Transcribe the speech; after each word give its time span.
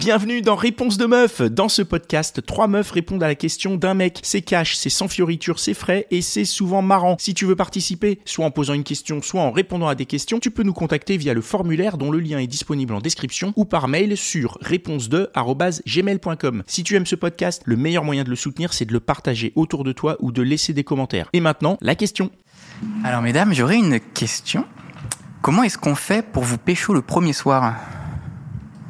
Bienvenue 0.00 0.40
dans 0.40 0.56
Réponse 0.56 0.96
de 0.96 1.04
meuf. 1.04 1.42
Dans 1.42 1.68
ce 1.68 1.82
podcast, 1.82 2.40
trois 2.46 2.68
meufs 2.68 2.90
répondent 2.90 3.22
à 3.22 3.28
la 3.28 3.34
question 3.34 3.76
d'un 3.76 3.92
mec. 3.92 4.20
C'est 4.22 4.40
cash, 4.40 4.74
c'est 4.74 4.88
sans 4.88 5.08
fioriture, 5.08 5.58
c'est 5.58 5.74
frais 5.74 6.06
et 6.10 6.22
c'est 6.22 6.46
souvent 6.46 6.80
marrant. 6.80 7.16
Si 7.18 7.34
tu 7.34 7.44
veux 7.44 7.54
participer, 7.54 8.18
soit 8.24 8.46
en 8.46 8.50
posant 8.50 8.72
une 8.72 8.82
question, 8.82 9.20
soit 9.20 9.42
en 9.42 9.50
répondant 9.50 9.88
à 9.88 9.94
des 9.94 10.06
questions, 10.06 10.40
tu 10.40 10.50
peux 10.50 10.62
nous 10.62 10.72
contacter 10.72 11.18
via 11.18 11.34
le 11.34 11.42
formulaire 11.42 11.98
dont 11.98 12.10
le 12.10 12.18
lien 12.18 12.38
est 12.38 12.46
disponible 12.46 12.94
en 12.94 13.00
description 13.00 13.52
ou 13.56 13.66
par 13.66 13.88
mail 13.88 14.16
sur 14.16 14.56
réponse2@gmail.com. 14.62 16.62
Si 16.66 16.82
tu 16.82 16.96
aimes 16.96 17.04
ce 17.04 17.16
podcast, 17.16 17.60
le 17.66 17.76
meilleur 17.76 18.02
moyen 18.02 18.24
de 18.24 18.30
le 18.30 18.36
soutenir, 18.36 18.72
c'est 18.72 18.86
de 18.86 18.94
le 18.94 19.00
partager 19.00 19.52
autour 19.54 19.84
de 19.84 19.92
toi 19.92 20.16
ou 20.20 20.32
de 20.32 20.40
laisser 20.40 20.72
des 20.72 20.82
commentaires. 20.82 21.28
Et 21.34 21.40
maintenant, 21.40 21.76
la 21.82 21.94
question. 21.94 22.30
Alors 23.04 23.20
mesdames, 23.20 23.52
j'aurais 23.52 23.76
une 23.76 24.00
question. 24.00 24.64
Comment 25.42 25.62
est-ce 25.62 25.76
qu'on 25.76 25.94
fait 25.94 26.24
pour 26.24 26.44
vous 26.44 26.56
pécho 26.56 26.94
le 26.94 27.02
premier 27.02 27.34
soir? 27.34 27.74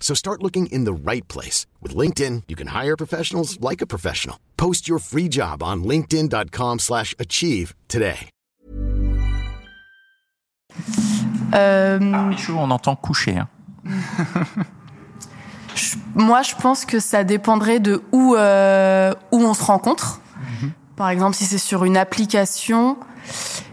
So 0.00 0.14
start 0.14 0.42
looking 0.42 0.68
in 0.72 0.84
the 0.84 0.92
right 0.94 1.26
place. 1.28 1.66
With 1.82 1.94
LinkedIn, 1.94 2.44
you 2.48 2.56
can 2.56 2.68
hire 2.68 2.96
professionals 2.96 3.58
like 3.60 3.82
a 3.82 3.86
professional. 3.86 4.36
Post 4.56 4.88
your 4.88 4.98
free 4.98 5.28
job 5.28 5.62
on 5.62 5.84
linkedin.com 5.84 6.78
slash 6.78 7.14
achieve 7.18 7.74
today. 7.88 8.30
Euh, 11.54 11.98
Pécho, 12.30 12.54
on 12.58 12.70
entend 12.70 12.94
coucher. 12.96 13.38
hein. 13.38 13.48
je- 15.74 15.96
moi, 16.14 16.42
je 16.42 16.54
pense 16.56 16.84
que 16.84 17.00
ça 17.00 17.24
dépendrait 17.24 17.80
de 17.80 18.02
où, 18.12 18.34
euh, 18.36 19.12
où 19.32 19.38
on 19.40 19.54
se 19.54 19.64
rencontre. 19.64 20.20
Par 20.96 21.10
exemple, 21.10 21.36
si 21.36 21.44
c'est 21.44 21.58
sur 21.58 21.84
une 21.84 21.96
application, 21.96 22.98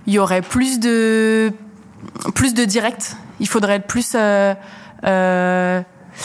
il 0.05 0.13
y 0.13 0.19
aurait 0.19 0.43
plus 0.43 0.79
de, 0.79 1.51
plus 2.35 2.53
de 2.53 2.63
direct. 2.65 3.17
Il 3.39 3.47
faudrait 3.47 3.75
être 3.77 3.87
plus. 3.87 4.13
euh, 4.15 4.53
euh, 5.05 5.81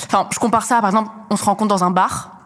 Enfin, 0.06 0.28
je 0.30 0.38
compare 0.38 0.64
ça, 0.64 0.80
par 0.80 0.91
exemple, 0.91 1.10
on 1.30 1.36
se 1.36 1.44
rencontre 1.44 1.69
dans 1.69 1.84
un 1.84 1.91
bar. 1.91 2.36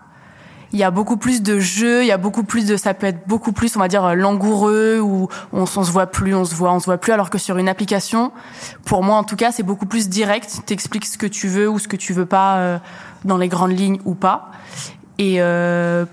Il 0.72 0.78
y 0.78 0.82
a 0.82 0.90
beaucoup 0.90 1.16
plus 1.16 1.40
de 1.40 1.60
jeux, 1.60 2.02
il 2.02 2.06
y 2.08 2.12
a 2.12 2.16
beaucoup 2.16 2.42
plus 2.42 2.66
de, 2.66 2.76
ça 2.76 2.94
peut 2.94 3.06
être 3.06 3.28
beaucoup 3.28 3.52
plus, 3.52 3.76
on 3.76 3.78
va 3.78 3.86
dire, 3.86 4.16
langoureux, 4.16 4.98
où 4.98 5.28
on, 5.52 5.62
on 5.62 5.66
se 5.66 5.92
voit 5.92 6.06
plus, 6.06 6.34
on 6.34 6.44
se 6.44 6.54
voit, 6.54 6.72
on 6.72 6.80
se 6.80 6.86
voit 6.86 6.98
plus, 6.98 7.12
alors 7.12 7.30
que 7.30 7.38
sur 7.38 7.58
une 7.58 7.68
application, 7.68 8.32
pour 8.84 9.04
moi 9.04 9.16
en 9.16 9.22
tout 9.22 9.36
cas, 9.36 9.52
c'est 9.52 9.62
beaucoup 9.62 9.86
plus 9.86 10.08
direct. 10.08 10.62
T'expliques 10.66 11.06
ce 11.06 11.16
que 11.16 11.26
tu 11.26 11.46
veux 11.46 11.68
ou 11.68 11.78
ce 11.78 11.86
que 11.86 11.96
tu 11.96 12.12
veux 12.12 12.26
pas 12.26 12.56
euh, 12.56 12.78
dans 13.24 13.36
les 13.36 13.48
grandes 13.48 13.78
lignes 13.78 14.00
ou 14.04 14.14
pas. 14.14 14.50
Et 15.18 15.36
euh, 15.38 16.06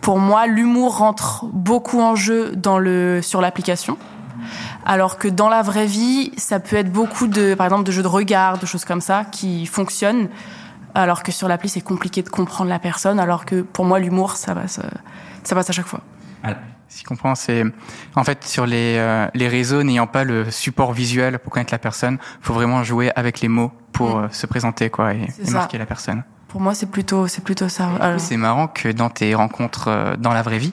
pour 0.00 0.18
moi, 0.18 0.46
l'humour 0.46 0.98
rentre 0.98 1.46
beaucoup 1.52 2.00
en 2.00 2.14
jeu 2.14 2.54
dans 2.54 2.78
le 2.78 3.20
sur 3.22 3.40
l'application. 3.40 3.98
Alors 4.84 5.18
que 5.18 5.28
dans 5.28 5.48
la 5.48 5.62
vraie 5.62 5.86
vie, 5.86 6.32
ça 6.36 6.60
peut 6.60 6.76
être 6.76 6.92
beaucoup 6.92 7.26
de, 7.26 7.54
par 7.54 7.66
exemple, 7.66 7.84
de 7.84 7.92
jeux 7.92 8.02
de 8.02 8.08
regard, 8.08 8.58
de 8.58 8.66
choses 8.66 8.84
comme 8.84 9.00
ça, 9.00 9.24
qui 9.24 9.66
fonctionnent. 9.66 10.28
Alors 10.94 11.22
que 11.22 11.32
sur 11.32 11.48
l'appli, 11.48 11.68
c'est 11.68 11.80
compliqué 11.80 12.22
de 12.22 12.28
comprendre 12.28 12.70
la 12.70 12.78
personne. 12.78 13.20
Alors 13.20 13.44
que 13.44 13.62
pour 13.62 13.84
moi, 13.84 13.98
l'humour, 13.98 14.36
ça 14.36 14.54
va, 14.54 14.66
ça, 14.66 14.82
passe 15.54 15.70
à 15.70 15.72
chaque 15.72 15.86
fois. 15.86 16.00
Si 16.88 17.02
je 17.02 17.04
comprends, 17.04 17.36
c'est 17.36 17.62
en 18.16 18.24
fait 18.24 18.44
sur 18.44 18.66
les, 18.66 18.96
euh, 18.98 19.28
les 19.34 19.46
réseaux 19.46 19.84
n'ayant 19.84 20.08
pas 20.08 20.24
le 20.24 20.50
support 20.50 20.92
visuel 20.92 21.38
pour 21.38 21.52
connaître 21.52 21.72
la 21.72 21.78
personne, 21.78 22.18
faut 22.40 22.52
vraiment 22.52 22.82
jouer 22.82 23.12
avec 23.14 23.40
les 23.40 23.48
mots 23.48 23.70
pour 23.92 24.16
Mm. 24.16 24.24
euh, 24.24 24.28
se 24.32 24.46
présenter 24.46 24.90
quoi 24.90 25.14
et, 25.14 25.28
marquer 25.52 25.78
la 25.78 25.86
personne. 25.86 26.24
Pour 26.48 26.60
moi, 26.60 26.74
c'est 26.74 26.90
plutôt, 26.90 27.28
c'est 27.28 27.44
plutôt 27.44 27.68
ça. 27.68 27.90
Alors, 28.00 28.18
C'est 28.18 28.36
marrant 28.36 28.66
que 28.66 28.88
dans 28.88 29.08
tes 29.08 29.36
rencontres 29.36 29.86
euh, 29.86 30.16
dans 30.16 30.32
la 30.32 30.42
vraie 30.42 30.58
vie, 30.58 30.72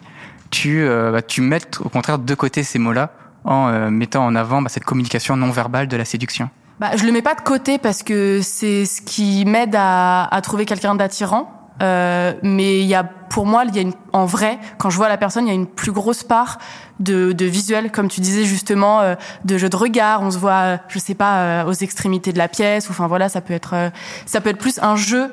tu 0.49 0.87
bah, 0.87 1.21
tu 1.21 1.41
mettes 1.41 1.81
au 1.81 1.89
contraire 1.89 2.17
de 2.17 2.33
côté 2.33 2.63
ces 2.63 2.79
mots-là 2.79 3.11
en 3.47 3.69
euh, 3.69 3.89
mettant 3.89 4.25
en 4.25 4.35
avant 4.35 4.61
bah, 4.61 4.69
cette 4.69 4.85
communication 4.85 5.35
non 5.35 5.49
verbale 5.49 5.87
de 5.87 5.97
la 5.97 6.05
séduction. 6.05 6.49
Bah, 6.79 6.91
je 6.95 7.05
le 7.05 7.11
mets 7.11 7.23
pas 7.23 7.33
de 7.33 7.41
côté 7.41 7.79
parce 7.79 8.03
que 8.03 8.41
c'est 8.43 8.85
ce 8.85 9.01
qui 9.01 9.45
m'aide 9.45 9.75
à, 9.75 10.39
trouver 10.43 10.65
quelqu'un 10.65 10.93
d'attirant. 10.93 11.51
Euh, 11.81 12.33
mais 12.43 12.79
il 12.79 12.85
y 12.85 12.95
a, 12.95 13.03
pour 13.03 13.45
moi, 13.45 13.63
il 13.67 13.75
y 13.75 13.79
a 13.79 13.81
une, 13.81 13.93
en 14.13 14.25
vrai, 14.25 14.59
quand 14.77 14.89
je 14.89 14.97
vois 14.97 15.09
la 15.09 15.17
personne, 15.17 15.45
il 15.45 15.49
y 15.49 15.51
a 15.51 15.55
une 15.55 15.67
plus 15.67 15.91
grosse 15.91 16.23
part 16.23 16.57
de, 16.99 17.33
de 17.33 17.45
visuel, 17.45 17.91
comme 17.91 18.07
tu 18.07 18.19
disais 18.19 18.45
justement, 18.45 19.01
euh, 19.01 19.15
de 19.45 19.57
jeu 19.57 19.69
de 19.69 19.75
regard. 19.75 20.21
On 20.21 20.31
se 20.31 20.37
voit, 20.37 20.51
euh, 20.53 20.77
je 20.87 20.99
sais 20.99 21.15
pas, 21.15 21.65
aux 21.65 21.73
extrémités 21.73 22.33
de 22.33 22.37
la 22.37 22.47
pièce. 22.47 22.89
ou 22.89 22.91
Enfin 22.91 23.07
voilà, 23.07 23.29
ça 23.29 23.41
peut 23.41 23.53
être, 23.53 23.91
ça 24.25 24.41
peut 24.41 24.49
être 24.49 24.59
plus 24.59 24.79
un 24.81 24.95
jeu 24.95 25.31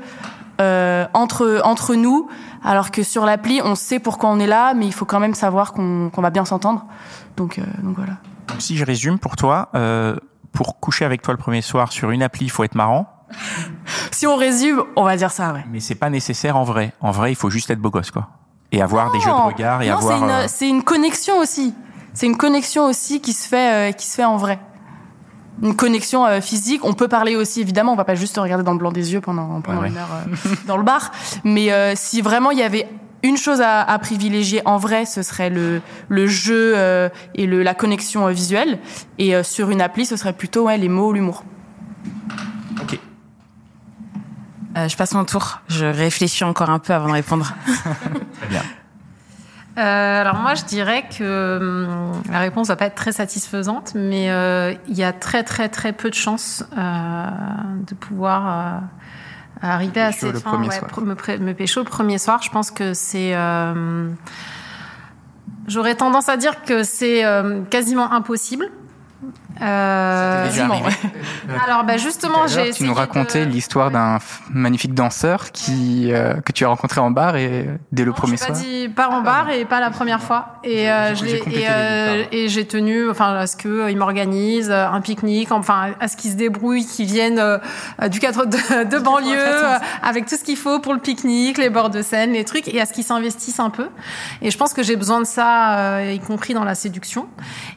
euh, 0.61 1.07
entre 1.15 1.61
entre 1.65 1.95
nous, 1.95 2.29
alors 2.63 2.91
que 2.91 3.03
sur 3.03 3.25
l'appli, 3.25 3.61
on 3.65 3.75
sait 3.75 3.99
pourquoi 3.99 4.31
on 4.31 4.39
est 4.39 4.47
là, 4.47 4.75
mais 4.75 4.87
il 4.87 4.93
faut 4.93 5.05
quand 5.05 5.21
même 5.21 5.35
savoir 5.35 5.73
qu'on 5.73 6.11
qu'on 6.11 6.23
va 6.23 6.31
bien 6.31 6.45
s'entendre. 6.45 6.85
Donc, 7.37 7.59
euh, 7.59 7.63
donc 7.83 7.97
voilà. 7.97 8.15
Donc, 8.49 8.61
si 8.61 8.77
je 8.77 8.85
résume 8.85 9.19
pour 9.19 9.37
toi, 9.37 9.71
euh, 9.75 10.17
pour 10.53 10.79
coucher 10.79 11.05
avec 11.05 11.23
toi 11.23 11.35
le 11.35 11.39
premier 11.39 11.63
soir 11.63 11.93
sur 11.93 12.11
une 12.11 12.23
appli, 12.23 12.47
il 12.47 12.51
faut 12.51 12.65
être 12.65 12.75
marrant, 12.75 13.09
Si 14.11 14.27
on 14.27 14.37
résume, 14.37 14.83
on 14.97 15.05
va 15.05 15.17
dire 15.17 15.31
ça, 15.31 15.53
ouais. 15.53 15.65
mais 15.71 15.81
c'est 15.81 15.95
pas 15.95 16.11
nécessaire 16.11 16.57
en 16.57 16.65
vrai. 16.65 16.93
En 17.01 17.11
vrai, 17.11 17.33
il 17.33 17.35
faut 17.35 17.51
juste 17.51 17.71
être 17.71 17.81
beau 17.81 17.91
gosse, 17.91 18.11
quoi. 18.11 18.29
Et 18.73 18.83
avoir 18.83 19.13
des 19.13 19.21
jeux 19.21 19.31
de 19.31 19.33
regard 19.33 19.83
et 19.83 19.89
non, 19.89 19.99
avoir. 19.99 20.19
c'est 20.19 20.25
une, 20.25 20.31
euh, 20.31 20.45
c'est 20.49 20.69
une 20.69 20.83
connexion 20.83 21.39
aussi. 21.39 21.75
C'est 22.13 22.27
une 22.27 22.37
connexion 22.37 22.87
aussi 22.87 23.21
qui 23.21 23.33
se 23.33 23.49
fait, 23.49 23.91
euh, 23.91 23.93
qui 23.93 24.07
se 24.07 24.17
fait 24.17 24.25
en 24.25 24.37
vrai. 24.37 24.59
Une 25.63 25.77
connexion 25.77 26.27
euh, 26.27 26.41
physique. 26.41 26.85
On 26.85 26.93
peut 26.95 27.09
parler 27.09 27.37
aussi, 27.37 27.61
évidemment. 27.61 27.93
On 27.93 27.97
va 27.97 28.05
pas 28.05 28.15
juste 28.17 28.35
se 28.35 28.41
regarder 28.41 28.65
dans 28.65 28.73
le 28.73 28.79
blanc 28.79 28.93
des 28.93 29.13
yeux 29.13 29.21
pendant, 29.21 29.61
pendant 29.61 29.79
Ouais, 29.79 29.85
ouais. 29.85 29.91
une 29.91 29.97
heure 29.99 30.09
euh, 30.13 30.55
dans 30.67 30.77
le 30.77 30.83
bar. 30.83 31.13
Mais 31.45 31.73
euh, 31.73 31.93
si 31.97 32.21
vraiment 32.23 32.51
il 32.51 32.59
y 32.59 32.63
avait 32.63 32.89
une 33.23 33.37
chose 33.39 33.61
à, 33.63 33.81
à 33.81 33.99
privilégier 33.99 34.61
en 34.67 34.77
vrai, 34.77 35.07
ce 35.07 35.23
serait 35.23 35.49
le, 35.51 35.81
le 36.09 36.27
jeu 36.27 36.73
euh, 36.77 37.09
et 37.35 37.47
le, 37.47 37.63
la 37.63 37.73
connexion 37.75 38.27
euh, 38.27 38.33
visuelle. 38.33 38.79
Et 39.19 39.35
euh, 39.35 39.43
sur 39.43 39.71
une 39.71 39.81
appli, 39.81 40.05
ce 40.07 40.17
serait 40.17 40.33
plutôt 40.35 40.65
ouais, 40.67 40.77
les 40.77 40.89
mots, 40.91 41.13
l'humour. 41.13 41.45
Ok. 42.83 42.99
Euh, 44.77 44.89
je 44.89 44.97
passe 44.97 45.15
mon 45.15 45.25
tour. 45.25 45.61
Je 45.69 45.87
réfléchis 45.87 46.43
encore 46.45 46.69
un 46.69 46.81
peu 46.81 46.93
avant 46.93 47.07
de 47.07 47.13
répondre. 47.13 47.55
Très 48.41 48.49
bien. 48.49 48.63
Euh, 49.77 50.21
alors 50.21 50.37
moi, 50.37 50.55
je 50.55 50.65
dirais 50.65 51.05
que 51.19 51.59
hum, 51.61 52.23
la 52.31 52.39
réponse 52.39 52.69
va 52.69 52.77
pas 52.77 52.87
être 52.87 52.95
très 52.95 53.13
satisfaisante, 53.13 53.93
mais 53.97 54.31
euh, 54.31 54.73
il 54.89 54.97
y 54.97 55.03
a 55.03 55.13
très 55.13 55.43
très 55.43 55.69
très 55.69 55.93
peu 55.93 56.11
de 56.11 56.15
chances 56.15 56.65
euh, 56.79 57.27
de 57.87 57.95
pouvoir 57.95 58.47
euh, 58.47 58.79
arriver 59.63 60.01
à 60.01 60.13
ces 60.13 60.33
fins, 60.33 60.63
ouais, 60.63 60.81
me, 61.03 61.39
me 61.39 61.55
pécho 61.55 61.81
le 61.81 61.87
premier 61.87 62.19
soir. 62.19 62.41
Je 62.43 62.51
pense 62.51 62.71
que 62.71 62.95
c'est 62.95 63.35
euh, 63.35 64.11
J'aurais 65.67 65.97
tendance 65.97 66.29
à 66.29 66.37
dire 66.37 66.63
que 66.63 66.85
c'est 66.85 67.25
quasiment 67.71 68.13
impossible. 68.13 68.71
Euh, 69.61 70.49
alors, 71.67 71.85
bah 71.85 71.97
justement, 71.97 72.47
j'ai 72.47 72.71
tu 72.73 72.85
nous 72.85 72.95
racontais 72.95 73.47
de- 73.47 73.51
l'histoire 73.51 73.91
d'un 73.91 74.19
magnifique 74.51 74.95
danseur 74.95 75.53
qui 75.53 76.13
euh, 76.13 76.35
que 76.41 76.53
tu 76.53 76.65
as 76.65 76.69
rencontré 76.69 77.01
en 77.01 77.11
bar 77.11 77.37
et 77.37 77.69
dès 77.93 78.05
le 78.05 78.11
Non, 78.11 78.17
premier 78.17 78.37
j'ai 78.37 78.47
pas 78.47 78.55
soir. 78.55 78.65
dit 78.65 78.89
pas 78.89 79.09
en 79.09 79.21
bar 79.23 79.51
et 79.51 79.65
pas 79.65 79.81
la 79.81 79.91
première 79.91 80.21
fois. 80.23 80.57
Et 80.65 80.91
euh, 80.91 81.15
je 81.15 81.25
et, 81.27 81.43
euh, 81.69 82.25
et 82.33 82.49
j'ai 82.49 82.67
tenu, 82.67 83.09
enfin 83.11 83.35
à 83.35 83.47
ce 83.47 83.57
que 83.57 83.69
euh, 83.69 83.91
il 83.91 83.97
m'organise 83.97 84.71
un 84.71 85.01
pique-nique, 85.01 85.53
enfin 85.53 85.91
à 86.01 86.09
ce 86.09 86.17
qu'ils 86.17 86.33
se 86.33 86.37
débrouillent, 86.37 86.85
qu'ils 86.87 87.07
viennent 87.07 87.43
du 88.11 88.19
4 88.21 88.47
de, 88.47 88.85
de 88.91 88.99
banlieue 88.99 89.39
avec 90.03 90.27
tout 90.27 90.37
ce 90.37 90.45
qu'il 90.45 90.57
faut 90.57 90.81
pour 90.81 90.93
le 90.95 91.01
pique-nique, 91.01 91.59
les 91.59 91.71
bords 91.71 91.91
de 91.91 92.03
Seine, 92.03 92.33
les 92.33 92.45
trucs, 92.45 92.69
et 92.69 92.81
à 92.81 92.87
ce 92.87 92.93
qu'ils 92.93 93.05
s'investissent 93.05 93.61
un 93.61 93.71
peu. 93.71 93.89
Et 94.43 94.51
je 94.51 94.59
pense 94.59 94.73
que 94.75 94.83
j'ai 94.83 94.97
besoin 94.97 95.21
de 95.21 95.27
ça, 95.27 95.79
euh, 95.99 96.13
y 96.13 96.21
compris 96.21 96.55
dans 96.55 96.65
la 96.65 96.75
séduction. 96.75 97.27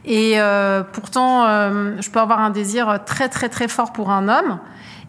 Et 0.05 0.33
euh, 0.39 0.83
pourtant, 0.91 1.45
euh, 1.45 1.66
je 1.99 2.09
peux 2.09 2.19
avoir 2.19 2.39
un 2.39 2.49
désir 2.49 2.99
très 3.05 3.29
très 3.29 3.49
très 3.49 3.67
fort 3.67 3.93
pour 3.93 4.11
un 4.11 4.27
homme. 4.27 4.59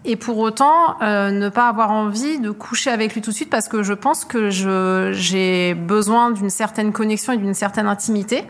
Et 0.04 0.14
pour 0.14 0.38
autant, 0.38 0.96
euh, 1.02 1.32
ne 1.32 1.48
pas 1.48 1.68
avoir 1.68 1.90
envie 1.90 2.38
de 2.38 2.50
coucher 2.50 2.90
avec 2.90 3.14
lui 3.14 3.20
tout 3.20 3.30
de 3.30 3.34
suite 3.34 3.50
parce 3.50 3.68
que 3.68 3.82
je 3.82 3.92
pense 3.92 4.24
que 4.24 4.48
je 4.48 5.10
j'ai 5.12 5.74
besoin 5.74 6.30
d'une 6.30 6.50
certaine 6.50 6.92
connexion 6.92 7.32
et 7.32 7.36
d'une 7.36 7.52
certaine 7.52 7.88
intimité. 7.88 8.44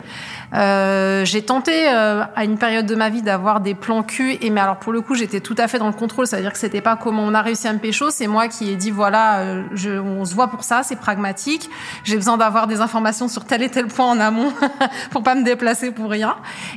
Euh, 0.53 1.25
j'ai 1.25 1.41
tenté 1.41 1.89
euh, 1.89 2.23
à 2.35 2.43
une 2.43 2.59
période 2.59 2.85
de 2.85 2.95
ma 2.95 3.09
vie 3.09 3.23
d'avoir 3.23 3.61
des 3.61 3.73
plans 3.73 4.03
cul 4.03 4.37
et 4.41 4.51
mais 4.51 4.61
alors 4.61 4.77
pour 4.77 4.93
le 4.93 5.01
coup 5.01 5.15
j'étais 5.15 5.39
tout 5.39 5.55
à 5.57 5.67
fait 5.67 5.79
dans 5.79 5.87
le 5.87 5.93
contrôle, 5.93 6.27
c'est-à-dire 6.27 6.53
que 6.53 6.59
c'était 6.59 6.81
pas 6.81 6.95
comment 6.95 7.23
on 7.23 7.33
a 7.33 7.41
réussi 7.41 7.67
à 7.67 7.73
me 7.73 7.79
pécho, 7.79 8.11
c'est 8.11 8.27
moi 8.27 8.47
qui 8.47 8.69
ai 8.69 8.75
dit 8.75 8.91
voilà, 8.91 9.39
euh, 9.39 9.63
je, 9.73 9.89
on 9.89 10.25
se 10.25 10.35
voit 10.35 10.49
pour 10.49 10.63
ça, 10.63 10.83
c'est 10.83 10.97
pragmatique. 10.97 11.69
J'ai 12.03 12.15
besoin 12.15 12.37
d'avoir 12.37 12.67
des 12.67 12.79
informations 12.79 13.27
sur 13.27 13.45
tel 13.45 13.63
et 13.63 13.69
tel 13.69 13.87
point 13.87 14.05
en 14.05 14.19
amont 14.19 14.53
pour 15.11 15.23
pas 15.23 15.33
me 15.33 15.43
déplacer 15.43 15.91
pour 15.91 16.11
rien. 16.11 16.35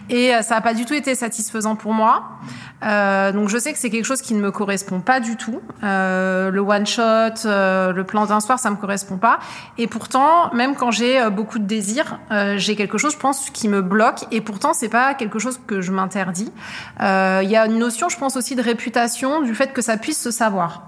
Et 0.09 0.35
euh, 0.35 0.41
ça 0.41 0.57
a 0.57 0.61
pas 0.63 0.73
du 0.73 0.87
tout 0.87 0.95
été 0.95 1.15
satisfaisant 1.15 1.77
pour 1.77 1.93
moi. 1.93 2.39
Euh, 2.85 3.33
donc 3.33 3.49
je 3.49 3.59
sais 3.59 3.73
que 3.73 3.79
c'est 3.79 3.91
quelque 3.91 4.05
chose 4.05 4.23
qui 4.23 4.35
ne 4.35 4.41
me 4.41 4.51
correspond 4.63 5.01
pas 5.01 5.19
du 5.19 5.37
tout. 5.37 5.61
Euh, 5.83 6.51
le 6.51 6.61
one 6.61 6.87
shot, 6.87 7.47
euh, 7.47 7.93
le 7.93 8.05
plan 8.05 8.27
d'un 8.27 8.41
soir, 8.41 8.59
ça 8.59 8.71
me 8.71 8.77
correspond 8.77 9.19
pas. 9.19 9.41
Et 9.77 9.89
pourtant, 9.89 10.55
même 10.55 10.77
quand 10.77 10.93
j'ai 10.93 11.21
euh, 11.21 11.31
beaucoup 11.31 11.59
de 11.59 11.65
désirs, 11.65 12.19
euh, 12.31 12.55
j'ai 12.59 12.77
quelque 12.77 12.97
chose, 12.97 13.13
je 13.13 13.19
pense, 13.19 13.51
qui 13.51 13.69
me 13.69 13.83
bloque. 13.83 14.25
Et 14.31 14.41
pourtant, 14.41 14.73
c'est 14.73 14.89
pas 14.89 15.15
quelque 15.15 15.41
chose 15.41 15.61
que 15.67 15.81
je 15.81 15.91
m'interdis. 15.91 16.53
Il 17.01 17.51
y 17.51 17.57
a 17.57 17.67
une 17.67 17.79
notion, 17.79 18.09
je 18.09 18.19
pense 18.19 18.37
aussi 18.37 18.55
de 18.55 18.63
réputation, 18.63 19.43
du 19.43 19.55
fait 19.55 19.73
que 19.73 19.83
ça 19.83 19.97
puisse 19.97 20.21
se 20.21 20.31
savoir. 20.31 20.83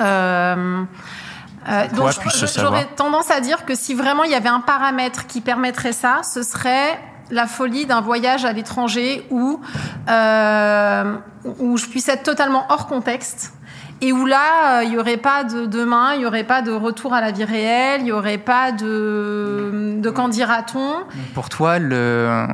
Euh, 0.00 0.84
euh, 1.68 1.88
savoir 1.88 2.12
J'aurais 2.56 2.86
tendance 2.96 3.30
à 3.30 3.40
dire 3.40 3.64
que 3.64 3.74
si 3.74 3.94
vraiment 3.94 4.24
il 4.24 4.30
y 4.30 4.34
avait 4.34 4.48
un 4.48 4.60
paramètre 4.60 5.26
qui 5.26 5.40
permettrait 5.40 5.92
ça, 5.92 6.22
ce 6.22 6.42
serait 6.42 6.98
la 7.30 7.46
folie 7.46 7.86
d'un 7.86 8.00
voyage 8.00 8.44
à 8.44 8.52
l'étranger 8.52 9.26
où 9.30 9.60
euh, 10.08 11.16
où 11.58 11.76
je 11.76 11.86
puisse 11.86 12.08
être 12.08 12.22
totalement 12.22 12.66
hors 12.68 12.86
contexte 12.86 13.52
et 14.00 14.12
où 14.12 14.26
là 14.26 14.80
euh, 14.80 14.84
il 14.84 14.92
y 14.92 14.98
aurait 14.98 15.16
pas 15.16 15.44
de 15.44 15.66
demain, 15.66 16.14
il 16.14 16.22
y 16.22 16.26
aurait 16.26 16.44
pas 16.44 16.60
de 16.60 16.72
retour 16.72 17.14
à 17.14 17.20
la 17.20 17.30
vie 17.30 17.44
réelle, 17.44 18.02
il 18.02 18.08
y 18.08 18.12
aurait 18.12 18.38
pas 18.38 18.72
de 18.72 19.96
de 19.98 20.10
qu'en 20.10 20.28
dira-t-on. 20.28 21.04
Pour 21.34 21.48
toi, 21.48 21.78
le, 21.78 22.46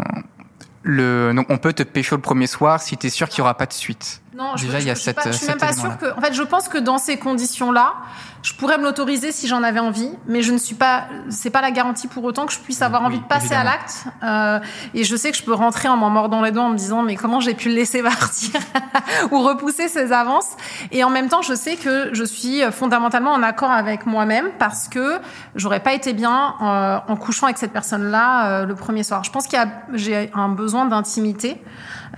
le, 0.83 1.33
donc 1.35 1.47
on 1.49 1.57
peut 1.57 1.73
te 1.73 1.83
pécho 1.83 2.17
le 2.17 2.23
premier 2.23 2.47
soir 2.47 2.81
si 2.81 2.97
tu 2.97 3.07
es 3.07 3.11
sûr 3.11 3.29
qu'il 3.29 3.43
n'y 3.43 3.47
aura 3.47 3.57
pas 3.57 3.67
de 3.67 3.73
suite. 3.73 4.21
Non, 4.39 4.57
je, 4.57 4.67
Déjà, 4.67 4.79
je- 4.79 4.85
il 4.85 4.87
y 4.87 4.91
a 4.91 4.95
je 4.95 4.99
suis 5.01 5.05
cette- 5.07 5.17
pas- 5.17 5.31
je 5.33 5.37
suis 5.37 5.47
même 5.49 5.59
cet 5.59 5.69
pas 5.69 5.75
sûre 5.75 5.99
que. 5.99 6.17
En 6.17 6.21
fait, 6.21 6.33
je 6.33 6.43
pense 6.45 6.69
que 6.69 6.79
dans 6.79 6.99
ces 6.99 7.17
conditions-là, 7.19 7.95
je 8.43 8.53
pourrais 8.55 8.79
me 8.79 8.85
l'autoriser 8.85 9.33
si 9.33 9.49
j'en 9.49 9.65
avais 9.65 9.81
envie, 9.81 10.13
mais 10.29 10.43
je 10.43 10.53
ne 10.53 10.59
suis 10.59 10.77
pas. 10.77 11.07
C'est 11.29 11.51
pas 11.51 11.61
la 11.61 11.73
garantie 11.73 12.07
pour 12.07 12.23
autant 12.23 12.47
que 12.47 12.53
je 12.53 12.61
puisse 12.61 12.81
avoir 12.81 13.01
Oui, 13.03 13.09
envie 13.09 13.19
de 13.19 13.25
passer 13.25 13.53
à 13.55 13.65
l'acte. 13.65 14.05
Euh, 14.23 14.61
et 14.95 15.03
je 15.03 15.17
sais 15.17 15.33
que 15.33 15.37
je 15.37 15.43
peux 15.43 15.55
rentrer 15.55 15.89
en 15.89 15.97
m'en 15.97 16.09
mordant 16.09 16.41
les 16.41 16.53
doigts 16.53 16.63
en 16.63 16.69
me 16.69 16.77
disant 16.77 17.03
mais 17.03 17.17
comment 17.17 17.41
j'ai 17.41 17.55
pu 17.55 17.69
le 17.69 17.75
laisser 17.75 18.01
partir 18.05 18.61
ou 19.33 19.41
repousser 19.43 19.89
ses 19.89 20.13
avances? 20.13 20.51
Et 20.93 21.03
en 21.03 21.11
même 21.11 21.29
temps, 21.29 21.43
je 21.43 21.55
sais 21.55 21.75
que 21.75 22.11
je 22.15 22.23
suis 22.23 22.63
fondamentalement 22.71 23.33
en 23.33 23.43
accord 23.43 23.73
avec 23.73 24.07
moi-même 24.07 24.51
parce 24.61 24.87
que 24.87 25.19
j'aurais 25.57 25.81
pas 25.81 25.95
été 25.95 26.13
bien 26.13 26.55
euh, 26.63 26.99
en 27.09 27.17
couchant 27.17 27.47
avec 27.47 27.59
cette 27.59 27.73
personne-là 27.73 28.47
euh, 28.63 28.67
le 28.67 28.77
premier 28.77 29.03
soir. 29.03 29.25
Je 29.25 29.33
pense 29.33 29.49
qu'il 29.49 29.59
y 29.59 29.63
a 29.63 29.67
j'ai 29.95 30.31
un 30.33 30.49
besoin 30.49 30.87
d'intimité. 30.87 31.61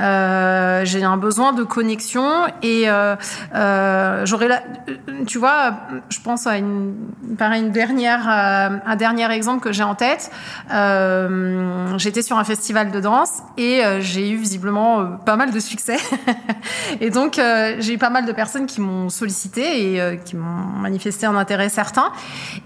Euh, 0.00 0.84
j'ai 0.84 1.02
un 1.02 1.16
besoin 1.16 1.52
de 1.52 1.62
connexion 1.62 2.46
et 2.62 2.88
euh, 2.88 3.16
euh, 3.54 4.25
j'aurais 4.25 4.48
la, 4.48 4.62
tu 5.26 5.38
vois 5.38 5.75
je 6.08 6.20
pense 6.20 6.46
à 6.46 6.56
une 6.58 6.94
pareil 7.38 7.62
une 7.62 7.70
dernière 7.70 8.28
euh, 8.28 8.78
un 8.87 8.96
dernier 8.96 9.31
exemple 9.32 9.62
que 9.62 9.72
j'ai 9.72 9.82
en 9.82 9.94
tête. 9.94 10.31
Euh, 10.72 11.98
j'étais 11.98 12.22
sur 12.22 12.38
un 12.38 12.44
festival 12.44 12.90
de 12.90 13.00
danse 13.00 13.42
et 13.56 13.82
j'ai 14.00 14.31
eu 14.31 14.37
visiblement 14.37 15.04
pas 15.25 15.37
mal 15.37 15.50
de 15.52 15.60
succès. 15.60 15.96
Et 17.00 17.10
donc 17.10 17.40
j'ai 17.78 17.94
eu 17.94 17.98
pas 17.98 18.10
mal 18.10 18.26
de 18.26 18.32
personnes 18.32 18.66
qui 18.66 18.81
m'ont 18.81 19.08
sollicité 19.08 19.94
et 19.94 20.20
qui 20.25 20.36
m'ont 20.36 20.81
manifesté 20.81 21.26
un 21.26 21.36
intérêt 21.36 21.69
certain. 21.69 22.12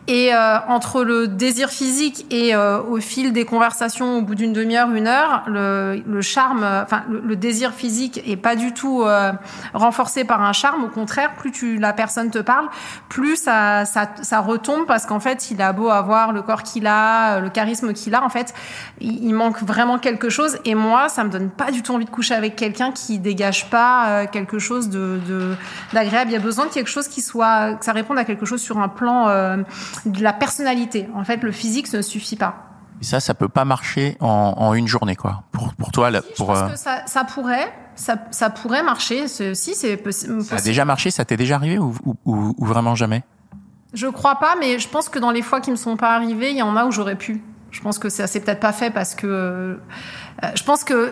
Et 0.09 0.31
entre 0.69 1.05
le 1.05 1.29
désir 1.29 1.71
physique 1.71 2.27
et 2.31 2.57
au 2.57 2.97
fil 3.01 3.33
des 3.33 3.45
conversations, 3.45 4.19
au 4.19 4.23
bout 4.23 4.35
d'une 4.35 4.53
demi-heure, 4.53 4.91
une 4.91 5.07
heure, 5.07 5.43
le, 5.47 6.03
le 6.07 6.23
charme, 6.23 6.65
enfin 6.83 7.03
le, 7.23 7.37
désir 7.37 7.73
physique 7.73 8.21
est 8.27 8.37
pas 8.37 8.57
du 8.57 8.73
tout 8.73 9.03
euh, 9.03 9.33
renforcé 9.73 10.25
par 10.25 10.43
un 10.43 10.53
charme. 10.53 10.85
Au 10.85 10.89
contraire, 10.89 11.35
plus 11.35 11.79
la 11.79 11.93
personne 11.93 12.31
te 12.31 12.39
parle, 12.39 12.69
plus 13.09 13.37
ça 13.37 13.85
retombe 14.41 14.87
parce 14.87 15.07
qu'en 15.07 15.21
fait, 15.21 15.51
il 15.51 15.61
a 15.63 15.73
beau 15.73 15.89
avoir 15.91 16.33
le 16.33 16.43
corps 16.43 16.63
qu'il 16.63 16.87
a, 16.87 17.37
euh, 17.37 17.41
le 17.41 17.51
charisme 17.51 17.93
qu'il 17.93 18.15
a, 18.15 18.25
en 18.25 18.29
fait, 18.29 18.55
il, 19.01 19.35
manque 19.35 19.63
vraiment 19.63 19.99
quelque 19.99 20.29
chose. 20.29 20.59
Et 20.65 20.75
moi, 20.75 21.09
ça 21.09 21.25
me 21.25 21.31
donne 21.31 21.51
pas 21.51 21.71
du 21.71 21.83
tout 21.83 21.93
envie 21.93 22.05
de 22.05 22.11
coucher 22.11 22.35
avec 22.35 22.57
quelqu'un 22.57 22.93
qui 22.93 23.19
dégage 23.19 23.69
pas 23.71 24.09
euh, 24.09 24.27
quelque 24.31 24.59
chose 24.59 24.89
d'agréable. 25.93 26.31
Il 26.31 26.35
y 26.35 26.37
a 26.37 26.41
besoin 26.41 26.67
de 26.67 26.71
quelque 26.71 26.91
chose 26.91 27.09
qui 27.09 27.21
soit 27.21 27.75
que 27.75 27.85
ça 27.85 27.93
réponde 27.93 28.19
à 28.19 28.25
quelque 28.25 28.47
chose 28.47 28.61
sur 28.61 28.79
un 28.79 28.89
plan 28.89 29.27
de 30.07 30.23
la 30.23 30.33
personnalité. 30.33 31.09
En 31.15 31.25
fait, 31.25 31.43
le 31.43 31.53
physique 31.53 31.93
ne 31.93 32.03
suffit 32.03 32.37
pas. 32.37 32.74
Et 33.01 33.05
ça, 33.05 33.21
ça 33.21 33.35
peut 33.35 33.49
pas 33.49 33.65
marcher 33.65 34.17
en, 34.21 34.55
en 34.57 34.75
une 34.75 34.87
journée, 34.89 35.17
quoi. 35.17 35.43
Pour, 35.53 35.75
pour 35.75 35.91
toi, 35.93 36.11
là, 36.11 36.21
Je 36.31 36.37
pour, 36.37 36.47
pense 36.47 36.59
euh, 36.59 36.69
que 36.69 36.77
ça, 36.79 37.03
ça 37.07 37.25
pourrait, 37.25 37.73
ça, 37.97 38.17
ça 38.31 38.51
pourrait 38.51 38.83
marcher. 38.83 39.29
Si, 39.29 39.55
c'est 39.75 39.97
possi- 39.97 40.27
ça 40.27 40.33
a 40.33 40.37
possible. 40.37 40.63
déjà 40.63 40.85
marché, 40.85 41.11
ça 41.11 41.25
t'est 41.25 41.37
déjà 41.37 41.57
arrivé 41.57 41.79
ou, 41.79 41.95
ou, 42.05 42.15
ou- 42.25 42.55
ou 42.57 42.65
vraiment 42.65 42.95
jamais? 42.95 43.23
Je 43.93 44.07
crois 44.07 44.37
pas, 44.37 44.55
mais 44.59 44.79
je 44.79 44.89
pense 44.89 45.09
que 45.09 45.19
dans 45.19 45.31
les 45.31 45.43
fois 45.43 45.61
qui 45.61 45.71
me 45.71 45.77
sont 45.77 45.97
pas 45.97 46.15
arrivées, 46.17 46.51
il 46.51 46.57
y 46.57 46.63
en 46.63 46.77
a 46.77 46.85
où 46.85 46.91
j'aurais 46.91 47.17
pu. 47.17 47.43
Je 47.75 47.81
pense 47.81 47.99
que 47.99 48.09
ça 48.09 48.29
s'est 48.29 48.39
peut-être 48.39 48.61
pas 48.61 48.73
fait 48.73 48.91
parce 48.91 49.17
que 49.17 49.27
euh, 49.27 49.77
je 50.55 50.63
pense 50.63 50.85
que 50.85 50.95
euh, 50.95 51.11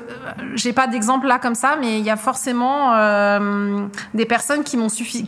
j'ai 0.55 0.73
pas 0.73 0.87
d'exemple 0.87 1.26
là 1.26 1.41
comme 1.41 1.56
ça, 1.56 1.76
mais 1.81 1.99
il 1.99 2.05
y 2.05 2.11
a 2.11 2.17
forcément 2.17 2.94
euh, 2.94 3.87
des 4.14 4.26
personnes 4.26 4.62
qui 4.62 4.76
m'ont 4.76 4.88
suffi, 4.88 5.26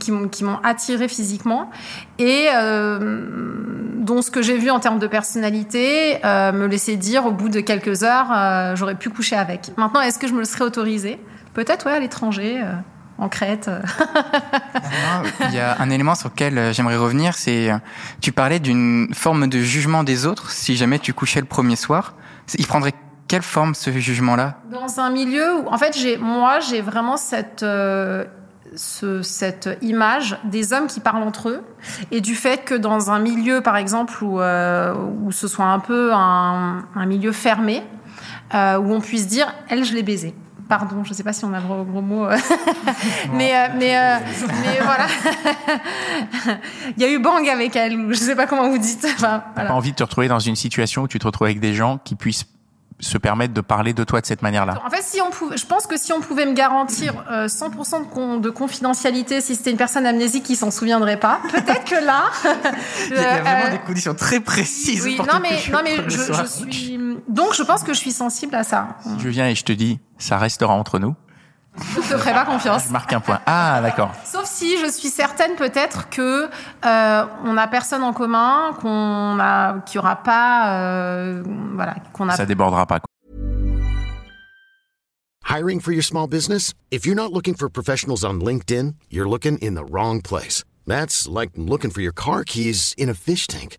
attiré 0.63 1.09
physiquement 1.09 1.71
et 2.21 2.47
euh, 2.55 3.27
dont 3.97 4.23
ce 4.23 4.31
que 4.31 4.43
j'ai 4.43 4.59
vu 4.59 4.71
en 4.71 4.79
termes 4.79 5.01
de 5.01 5.09
personnalité 5.09 6.21
me 6.23 6.67
laissait 6.67 6.97
dire 6.97 7.27
au 7.27 7.33
bout 7.33 7.49
de 7.49 7.59
quelques 7.59 8.05
heures 8.05 8.77
j'aurais 8.77 8.95
pu 8.95 9.11
coucher 9.11 9.35
avec. 9.35 9.73
Maintenant, 9.77 10.03
est-ce 10.03 10.21
que 10.21 10.29
je 10.29 10.35
me 10.35 10.39
le 10.39 10.45
serais 10.45 10.65
autorisé? 10.65 11.19
Peut-être 11.53 11.87
ouais 11.87 11.93
à 11.93 11.99
l'étranger. 11.99 12.63
En 13.19 13.29
Crète. 13.29 13.71
Il 15.49 15.55
y 15.55 15.59
a 15.59 15.77
un 15.81 15.91
élément 15.91 16.15
sur 16.15 16.31
lequel 16.31 16.59
euh, 16.59 16.73
j'aimerais 16.73 16.97
revenir, 16.97 17.35
c'est 17.35 17.71
euh, 17.71 17.79
tu 18.21 18.33
parlais 18.33 18.61
d'une 18.61 19.13
forme 19.15 19.47
de 19.49 19.61
jugement 19.61 20.05
des 20.05 20.27
autres 20.27 20.51
si 20.51 20.77
jamais 20.77 20.99
tu 20.99 21.13
couchais 21.13 21.41
le 21.41 21.47
premier 21.47 21.77
soir. 21.77 22.15
Il 22.59 22.67
prendrait 22.67 22.93
quelle 23.29 23.43
forme 23.43 23.75
ce 23.75 23.91
jugement-là? 23.91 24.59
Dans 24.71 25.01
un 25.01 25.11
milieu 25.11 25.61
où, 25.61 25.69
en 25.69 25.79
fait, 25.79 25.97
j'ai, 25.97 26.19
moi, 26.19 26.61
j'ai 26.61 26.81
vraiment 26.81 27.17
cette, 27.17 27.63
euh, 27.63 28.25
ce, 28.77 29.23
cette 29.23 29.79
image 29.83 30.39
des 30.45 30.73
hommes 30.73 30.87
qui 30.87 31.01
parlent 31.01 31.23
entre 31.23 31.49
eux 31.49 31.63
et 32.11 32.21
du 32.21 32.35
fait 32.35 32.65
que 32.65 32.75
dans 32.75 33.11
un 33.11 33.19
milieu, 33.19 33.61
par 33.61 33.77
exemple, 33.77 34.23
où, 34.23 34.41
euh, 34.41 34.95
où 35.23 35.33
ce 35.33 35.49
soit 35.49 35.67
un 35.67 35.79
peu 35.79 36.13
un, 36.13 36.85
un 36.95 37.07
milieu 37.07 37.33
fermé, 37.33 37.83
euh, 38.55 38.77
où 38.79 38.93
on 38.93 39.01
puisse 39.01 39.27
dire, 39.27 39.53
elle, 39.69 39.85
je 39.85 39.95
l'ai 39.95 40.03
baisé. 40.03 40.35
Pardon, 40.69 41.05
je 41.05 41.11
ne 41.11 41.15
sais 41.15 41.23
pas 41.23 41.33
si 41.33 41.45
on 41.45 41.53
a 41.53 41.59
le 41.59 41.65
droit 41.65 41.77
au 41.77 41.85
gros 41.85 42.01
mot, 42.01 42.25
euh, 42.27 42.37
mais 43.33 43.55
euh, 43.55 43.69
mais 43.79 43.97
euh, 43.97 44.17
mais 44.63 44.81
voilà. 44.83 45.07
Il 46.97 47.03
y 47.03 47.05
a 47.05 47.11
eu 47.11 47.19
bang 47.19 47.47
avec 47.49 47.77
elle, 47.77 47.97
ou 47.99 48.13
je 48.13 48.19
sais 48.19 48.35
pas 48.35 48.47
comment 48.47 48.69
vous 48.71 48.79
dites. 48.79 49.05
Enfin, 49.17 49.43
voilà. 49.55 49.69
pas 49.69 49.75
envie 49.75 49.91
de 49.93 49.97
te 49.97 50.03
retrouver 50.03 50.29
dans 50.29 50.39
une 50.39 50.57
situation 50.57 51.03
où 51.03 51.09
tu 51.09 51.19
te 51.19 51.27
retrouves 51.27 51.47
avec 51.47 51.61
des 51.61 51.75
gens 51.75 51.99
qui 52.03 52.15
puissent 52.15 52.47
se 53.01 53.19
permettre 53.19 53.53
de 53.53 53.61
parler 53.61 53.93
de 53.93 54.05
toi 54.05 54.21
de 54.21 54.27
cette 54.27 54.41
manière-là? 54.41 54.81
En 54.87 54.89
fait, 54.89 55.03
si 55.03 55.21
on 55.21 55.31
pouvait, 55.31 55.57
je 55.57 55.67
pense 55.67 55.87
que 55.87 55.97
si 55.99 56.13
on 56.13 56.21
pouvait 56.21 56.47
me 56.47 56.55
garantir 56.55 57.13
euh, 57.31 57.49
100% 57.49 58.05
de, 58.05 58.07
con- 58.07 58.37
de 58.39 58.51
confidentialité, 58.51 59.41
si 59.41 59.57
c'était 59.57 59.73
une 59.73 59.77
personne 59.77 60.07
amnésique 60.07 60.45
qui 60.45 60.55
s'en 60.55 60.71
souviendrait 60.71 61.19
pas, 61.19 61.41
peut-être 61.51 61.85
que 61.85 62.05
là. 62.05 62.23
Il 63.11 63.17
y 63.17 63.19
a, 63.19 63.43
vraiment 63.43 63.67
euh, 63.67 63.71
des 63.73 63.79
conditions 63.79 64.15
très 64.15 64.41
précises. 64.41 65.05
oui, 65.05 65.17
pour 65.17 65.27
non 65.27 65.41
mais 65.43 65.59
non 65.73 65.81
mais 65.85 65.97
je 66.09 66.47
suis. 66.47 66.97
Donc, 67.29 67.55
je 67.55 67.63
pense 67.63 67.83
que 67.83 67.93
je 67.95 67.99
suis 67.99 68.13
sensible 68.13 68.55
à 68.55 68.65
ça. 68.65 68.97
Si 69.03 69.21
je 69.21 69.29
viens 69.29 69.49
et 69.49 69.55
je 69.55 69.65
te 69.65 69.73
dis, 69.73 69.99
ça 70.19 70.39
restera 70.39 70.75
entre 70.75 70.99
nous, 70.99 71.15
Je 71.77 71.97
te 72.01 72.17
ferai 72.19 72.33
pas 72.33 72.45
confiance. 72.45 72.85
je 72.87 72.93
marque 72.93 73.13
un 73.13 73.21
point. 73.21 73.41
Ah, 73.47 73.81
d'accord. 73.83 74.13
Sauf 74.25 74.45
si 74.45 74.79
je 74.79 74.91
suis 74.91 75.09
certaine 75.09 75.57
peut-être 75.57 76.09
que 76.11 76.49
euh, 76.85 77.25
on 77.45 77.57
a 77.57 77.67
personne 77.67 78.03
en 78.03 78.13
commun, 78.13 78.73
qu'on 78.81 79.39
a, 79.41 79.81
qu'il 79.81 79.97
y 79.97 79.99
aura 79.99 80.17
pas, 80.23 80.79
euh, 80.79 81.43
voilà, 81.75 81.95
qu'on 82.13 82.29
a 82.29 82.37
Ça 82.37 82.47
débordera 82.47 82.87
pas. 82.87 83.01
quoi. 83.01 83.07
Hiring 85.47 85.81
for 85.81 85.93
your 85.93 86.03
small 86.05 86.27
business? 86.27 86.75
If 86.91 87.05
you're 87.07 87.15
not 87.17 87.33
looking 87.33 87.55
for 87.55 87.69
professionals 87.69 88.25
on 88.25 88.41
LinkedIn, 88.41 88.95
you're 89.11 89.29
looking 89.29 89.59
in 89.59 89.75
the 89.75 89.85
wrong 89.91 90.21
place. 90.23 90.65
That's 90.87 91.27
like 91.29 91.51
looking 91.57 91.91
for 91.91 92.01
your 92.03 92.13
car 92.13 92.45
keys 92.45 92.95
in 92.99 93.09
a 93.09 93.15
fish 93.15 93.47
tank. 93.47 93.79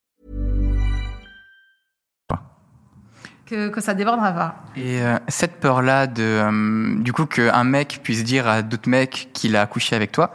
Que, 3.51 3.67
que 3.67 3.81
ça 3.81 3.93
débordera 3.93 4.31
pas. 4.31 4.55
Et 4.75 5.01
euh, 5.01 5.17
cette 5.27 5.59
peur-là 5.59 6.07
de, 6.07 6.23
euh, 6.23 6.95
du 7.01 7.11
coup, 7.11 7.25
qu'un 7.25 7.63
mec 7.63 7.99
puisse 8.01 8.23
dire 8.23 8.47
à 8.47 8.61
d'autres 8.61 8.89
mecs 8.89 9.29
qu'il 9.33 9.55
a 9.57 9.65
couché 9.67 9.95
avec 9.95 10.11
toi, 10.11 10.33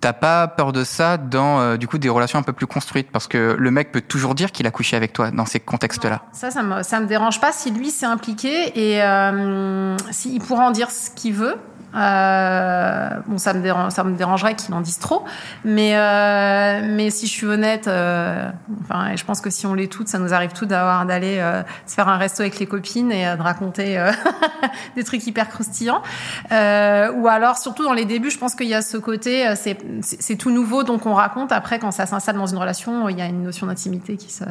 t'as 0.00 0.14
pas 0.14 0.48
peur 0.48 0.72
de 0.72 0.82
ça 0.82 1.18
dans, 1.18 1.60
euh, 1.60 1.76
du 1.76 1.86
coup, 1.86 1.98
des 1.98 2.08
relations 2.08 2.38
un 2.38 2.42
peu 2.42 2.54
plus 2.54 2.66
construites? 2.66 3.10
Parce 3.12 3.26
que 3.28 3.54
le 3.58 3.70
mec 3.70 3.92
peut 3.92 4.00
toujours 4.00 4.34
dire 4.34 4.50
qu'il 4.50 4.66
a 4.66 4.70
couché 4.70 4.96
avec 4.96 5.12
toi 5.12 5.30
dans 5.30 5.44
ces 5.44 5.60
contextes-là. 5.60 6.22
Ça, 6.32 6.50
ça 6.50 6.62
me, 6.62 6.82
ça 6.82 7.00
me 7.00 7.06
dérange 7.06 7.40
pas 7.40 7.52
si 7.52 7.70
lui 7.70 7.90
s'est 7.90 8.06
impliqué 8.06 8.72
et 8.74 9.02
euh, 9.02 9.96
s'il 10.10 10.40
pourra 10.40 10.64
en 10.64 10.70
dire 10.70 10.90
ce 10.90 11.10
qu'il 11.10 11.34
veut. 11.34 11.56
Euh, 11.94 13.08
bon, 13.26 13.38
ça 13.38 13.54
me, 13.54 13.90
ça 13.90 14.04
me 14.04 14.16
dérangerait 14.16 14.54
qu'il 14.54 14.74
en 14.74 14.80
dise 14.80 14.98
trop, 14.98 15.24
mais, 15.64 15.96
euh, 15.96 16.82
mais 16.84 17.10
si 17.10 17.26
je 17.26 17.32
suis 17.32 17.46
honnête, 17.46 17.88
euh, 17.88 18.50
enfin, 18.82 19.16
je 19.16 19.24
pense 19.24 19.40
que 19.40 19.50
si 19.50 19.66
on 19.66 19.74
l'est 19.74 19.90
toutes, 19.90 20.08
ça 20.08 20.18
nous 20.18 20.34
arrive 20.34 20.52
toutes 20.52 20.68
d'avoir 20.68 21.06
d'aller 21.06 21.38
euh, 21.38 21.62
se 21.86 21.94
faire 21.94 22.08
un 22.08 22.18
resto 22.18 22.42
avec 22.42 22.58
les 22.58 22.66
copines 22.66 23.10
et 23.10 23.26
euh, 23.26 23.36
de 23.36 23.42
raconter 23.42 23.98
euh, 23.98 24.12
des 24.96 25.04
trucs 25.04 25.26
hyper 25.26 25.48
croustillants. 25.48 26.02
Ou 26.50 27.28
alors, 27.28 27.56
surtout 27.58 27.84
dans 27.84 27.94
les 27.94 28.04
débuts, 28.04 28.30
je 28.30 28.38
pense 28.38 28.54
qu'il 28.54 28.68
y 28.68 28.74
a 28.74 28.82
ce 28.82 28.96
côté, 28.96 29.52
c'est 29.56 30.36
tout 30.36 30.50
nouveau, 30.50 30.82
donc 30.82 31.06
on 31.06 31.14
raconte. 31.14 31.52
Après, 31.52 31.78
quand 31.78 31.90
ça 31.90 32.06
s'installe 32.06 32.36
dans 32.36 32.46
une 32.46 32.58
relation, 32.58 33.08
il 33.08 33.18
y 33.18 33.22
a 33.22 33.26
une 33.26 33.42
notion 33.42 33.66
d'intimité 33.66 34.16
qui 34.16 34.32
se, 34.32 34.44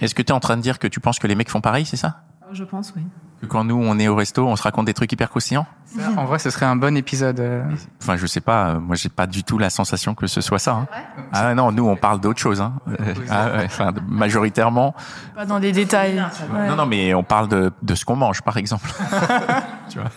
Est-ce 0.00 0.14
que 0.14 0.22
tu 0.22 0.28
es 0.28 0.32
en 0.32 0.40
train 0.40 0.56
de 0.56 0.62
dire 0.62 0.78
que 0.78 0.88
tu 0.88 1.00
penses 1.00 1.18
que 1.18 1.26
les 1.26 1.34
mecs 1.34 1.50
font 1.50 1.60
pareil, 1.60 1.86
c'est 1.86 1.96
ça? 1.96 2.22
Je 2.52 2.64
pense, 2.64 2.92
oui. 2.96 3.02
Que 3.40 3.46
quand 3.46 3.64
nous, 3.64 3.76
on 3.76 3.98
est 3.98 4.06
au 4.08 4.14
resto, 4.14 4.46
on 4.46 4.54
se 4.56 4.62
raconte 4.62 4.86
des 4.86 4.94
trucs 4.94 5.10
hyper 5.12 5.28
croustillants 5.28 5.66
Ça, 5.86 6.02
en 6.16 6.24
vrai, 6.24 6.38
ce 6.38 6.50
serait 6.50 6.66
un 6.66 6.76
bon 6.76 6.96
épisode. 6.96 7.40
euh. 7.40 7.64
Enfin, 8.00 8.16
je 8.16 8.26
sais 8.26 8.40
pas, 8.40 8.68
euh, 8.68 8.80
moi 8.80 8.94
j'ai 8.96 9.08
pas 9.08 9.26
du 9.26 9.42
tout 9.44 9.58
la 9.58 9.70
sensation 9.70 10.14
que 10.14 10.26
ce 10.28 10.40
soit 10.40 10.58
ça. 10.60 10.72
hein. 10.72 10.86
Ah 11.32 11.54
non, 11.54 11.72
nous 11.72 11.84
on 11.86 11.96
parle 11.96 12.20
d'autre 12.20 12.38
chose. 12.38 12.60
Hein. 12.60 12.74
Ah, 13.28 13.48
ouais, 13.56 13.64
enfin, 13.64 13.92
majoritairement. 14.08 14.94
Pas 15.34 15.44
dans 15.46 15.58
les 15.58 15.72
détails. 15.72 16.22
Ouais. 16.52 16.68
Non, 16.68 16.76
non, 16.76 16.86
mais 16.86 17.12
on 17.12 17.24
parle 17.24 17.48
de, 17.48 17.72
de 17.82 17.94
ce 17.94 18.04
qu'on 18.04 18.16
mange, 18.16 18.40
par 18.42 18.56
exemple. 18.56 18.88
tu 19.90 19.98
vois. 19.98 20.10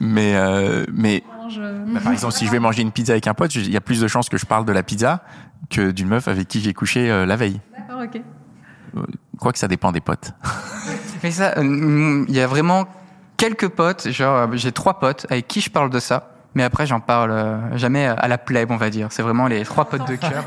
Mais, 0.00 0.36
euh, 0.36 0.84
mais 0.92 1.24
bah, 1.94 2.00
par 2.04 2.12
exemple, 2.12 2.34
si 2.34 2.46
je 2.46 2.50
vais 2.52 2.60
manger 2.60 2.82
une 2.82 2.92
pizza 2.92 3.12
avec 3.14 3.26
un 3.26 3.34
pote, 3.34 3.54
il 3.54 3.70
y 3.72 3.76
a 3.76 3.80
plus 3.80 4.00
de 4.00 4.06
chances 4.06 4.28
que 4.28 4.36
je 4.36 4.44
parle 4.46 4.64
de 4.66 4.72
la 4.72 4.82
pizza 4.82 5.22
que 5.70 5.90
d'une 5.90 6.08
meuf 6.08 6.28
avec 6.28 6.46
qui 6.46 6.60
j'ai 6.60 6.74
couché 6.74 7.10
euh, 7.10 7.24
la 7.26 7.36
veille. 7.36 7.60
D'accord, 7.76 8.02
ok. 8.04 8.20
Quoi 9.38 9.52
que 9.52 9.58
ça 9.58 9.68
dépend 9.68 9.92
des 9.92 10.00
potes. 10.00 10.32
Mais 11.22 11.30
ça, 11.30 11.54
euh, 11.58 12.24
il 12.28 12.34
y 12.34 12.40
a 12.40 12.46
vraiment 12.46 12.86
quelques 13.36 13.68
potes, 13.68 14.10
genre 14.10 14.36
euh, 14.36 14.46
j'ai 14.54 14.72
trois 14.72 14.98
potes 14.98 15.26
avec 15.30 15.48
qui 15.48 15.60
je 15.60 15.70
parle 15.70 15.90
de 15.90 16.00
ça, 16.00 16.30
mais 16.54 16.62
après 16.64 16.86
j'en 16.86 17.00
parle 17.00 17.30
euh, 17.30 17.76
jamais 17.76 18.06
à 18.06 18.26
la 18.28 18.38
plèbe, 18.38 18.70
on 18.70 18.76
va 18.76 18.90
dire. 18.90 19.08
C'est 19.10 19.22
vraiment 19.22 19.46
les 19.46 19.64
trois 19.64 19.84
potes 19.84 20.08
de 20.08 20.16
cœur. 20.16 20.44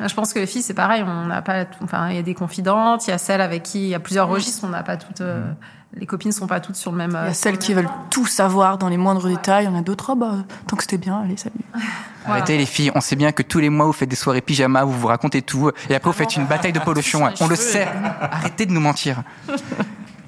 Je 0.00 0.14
pense 0.14 0.32
que 0.32 0.38
les 0.38 0.46
filles, 0.46 0.62
c'est 0.62 0.74
pareil. 0.74 1.04
On 1.06 1.26
n'a 1.26 1.42
pas, 1.42 1.64
tout- 1.64 1.84
enfin, 1.84 2.08
il 2.10 2.16
y 2.16 2.18
a 2.18 2.22
des 2.22 2.34
confidentes, 2.34 3.06
il 3.06 3.10
y 3.10 3.12
a 3.12 3.18
celles 3.18 3.40
avec 3.40 3.62
qui 3.62 3.82
il 3.82 3.88
y 3.88 3.94
a 3.94 4.00
plusieurs 4.00 4.28
registres. 4.28 4.64
On 4.64 4.70
n'a 4.70 4.82
pas 4.82 4.96
toutes. 4.96 5.20
euh, 5.20 5.42
les 5.94 6.06
copines 6.06 6.32
sont 6.32 6.46
pas 6.46 6.58
toutes 6.60 6.76
sur 6.76 6.90
le 6.90 6.96
même. 6.96 7.10
Il 7.24 7.26
y 7.26 7.30
a 7.30 7.34
celles 7.34 7.58
qui 7.58 7.74
veulent 7.74 7.88
tout 8.08 8.24
savoir 8.26 8.78
dans 8.78 8.88
les 8.88 8.96
moindres 8.96 9.28
détails. 9.28 9.64
Il 9.64 9.70
y 9.70 9.70
en 9.70 9.78
a 9.78 9.82
d'autres, 9.82 10.12
oh, 10.12 10.16
bah, 10.16 10.36
tant 10.66 10.74
que 10.76 10.82
c'était 10.82 10.96
bien, 10.96 11.20
allez, 11.22 11.36
salut. 11.36 11.54
Arrêtez 12.26 12.56
les 12.56 12.66
filles, 12.66 12.90
on 12.94 13.00
sait 13.00 13.16
bien 13.16 13.32
que 13.32 13.42
tous 13.42 13.58
les 13.58 13.68
mois 13.68 13.84
vous 13.84 13.92
faites 13.92 14.08
des 14.08 14.14
soirées 14.16 14.40
pyjama, 14.40 14.84
vous 14.84 14.92
vous 14.92 15.08
racontez 15.08 15.42
tout, 15.42 15.70
et 15.90 15.94
après 15.96 16.08
vous 16.08 16.16
faites 16.16 16.36
une 16.36 16.46
bataille 16.46 16.72
de 16.72 16.78
polochon. 16.78 17.28
On 17.40 17.48
le 17.48 17.56
sait. 17.56 17.88
Arrêtez 18.20 18.64
de 18.64 18.72
nous 18.72 18.80
mentir. 18.80 19.22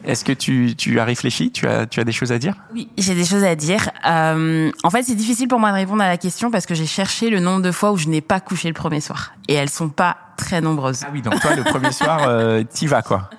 Est-ce 0.06 0.25
que 0.25 0.32
tu, 0.32 0.75
tu 0.76 1.00
as 1.00 1.04
réfléchi 1.04 1.50
tu 1.50 1.66
as, 1.66 1.87
tu 1.87 2.00
as 2.00 2.04
des 2.04 2.12
choses 2.12 2.32
à 2.32 2.38
dire? 2.38 2.54
Oui, 2.73 2.88
j'ai 2.99 3.14
des 3.14 3.25
choses 3.25 3.44
à 3.44 3.54
dire. 3.54 3.90
Euh, 4.06 4.70
en 4.82 4.90
fait, 4.90 5.02
c'est 5.02 5.14
difficile 5.14 5.49
pour 5.49 5.58
moi 5.58 5.70
de 5.70 5.76
répondre 5.76 6.02
à 6.02 6.08
la 6.08 6.18
question 6.18 6.50
parce 6.50 6.66
que 6.66 6.75
j'ai 6.75 6.87
cherché 6.87 7.30
le 7.30 7.40
nombre 7.40 7.62
de 7.62 7.73
fois 7.73 7.92
où 7.92 7.96
je 7.96 8.08
n'ai 8.08 8.20
pas 8.20 8.40
couché 8.40 8.68
le 8.68 8.75
premier 8.75 9.00
soir. 9.00 9.32
Et 9.49 9.54
elles 9.54 9.70
sont 9.70 9.88
pas 9.88 10.16
très 10.37 10.61
nombreuses. 10.61 11.00
Ah 11.04 11.11
oui, 11.12 11.23
donc 11.23 11.40
toi, 11.40 11.54
le 11.54 11.64
premier 11.64 11.92
soir, 11.92 12.25
euh, 12.26 12.62
t'y 12.62 12.87
vas, 12.87 13.02
quoi. 13.02 13.30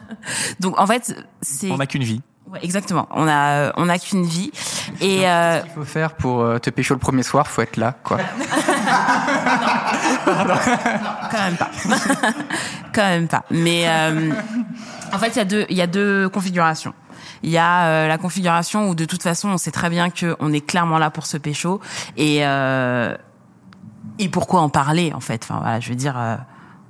Donc, 0.59 0.79
en 0.79 0.87
fait, 0.87 1.15
c'est... 1.41 1.71
On 1.71 1.77
n'a 1.77 1.87
qu'une 1.87 2.03
vie. 2.03 2.21
Ouais, 2.51 2.59
exactement. 2.61 3.07
On 3.11 3.27
a, 3.27 3.73
on 3.77 3.89
a 3.89 3.97
qu'une 3.97 4.25
vie. 4.25 4.51
Et, 5.01 5.27
euh, 5.27 5.61
qu'il 5.61 5.71
faut 5.71 5.83
faire 5.83 6.13
pour 6.13 6.41
euh, 6.41 6.59
te 6.59 6.69
pécho 6.69 6.93
le 6.93 6.99
premier 6.99 7.23
soir, 7.23 7.47
faut 7.47 7.63
être 7.63 7.77
là, 7.77 7.95
quoi. 8.03 8.19
quand 10.25 11.43
même 11.43 11.57
pas. 11.57 11.71
quand 12.93 13.03
même 13.03 13.27
pas. 13.27 13.43
Mais 13.49 13.85
euh, 13.87 14.31
en 15.15 15.19
fait, 15.19 15.29
il 15.29 15.37
y 15.37 15.41
a 15.41 15.45
deux, 15.45 15.65
il 15.69 15.77
y 15.77 15.81
a 15.81 15.87
deux 15.87 16.29
configurations. 16.29 16.93
Il 17.43 17.49
y 17.49 17.57
a 17.57 17.85
euh, 17.85 18.07
la 18.07 18.17
configuration 18.17 18.89
où 18.89 18.95
de 18.95 19.05
toute 19.05 19.23
façon, 19.23 19.49
on 19.49 19.57
sait 19.57 19.71
très 19.71 19.89
bien 19.89 20.09
que 20.09 20.35
on 20.39 20.53
est 20.53 20.65
clairement 20.65 20.97
là 20.97 21.09
pour 21.09 21.25
se 21.25 21.37
pécho 21.37 21.81
et 22.17 22.45
euh, 22.45 23.15
et 24.19 24.29
pourquoi 24.29 24.61
en 24.61 24.69
parler 24.69 25.11
en 25.13 25.19
fait. 25.19 25.43
Enfin 25.43 25.59
voilà, 25.61 25.79
je 25.79 25.89
veux 25.89 25.95
dire. 25.95 26.15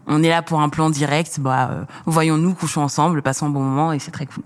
On 0.07 0.23
est 0.23 0.29
là 0.29 0.41
pour 0.41 0.61
un 0.61 0.69
plan 0.69 0.89
direct, 0.89 1.39
bah 1.39 1.69
euh, 1.71 1.83
voyons-nous, 2.05 2.53
couchons 2.53 2.81
ensemble, 2.81 3.21
passons 3.21 3.47
un 3.47 3.49
bon 3.49 3.61
moment 3.61 3.91
et 3.91 3.99
c'est 3.99 4.11
très 4.11 4.25
cool. 4.25 4.43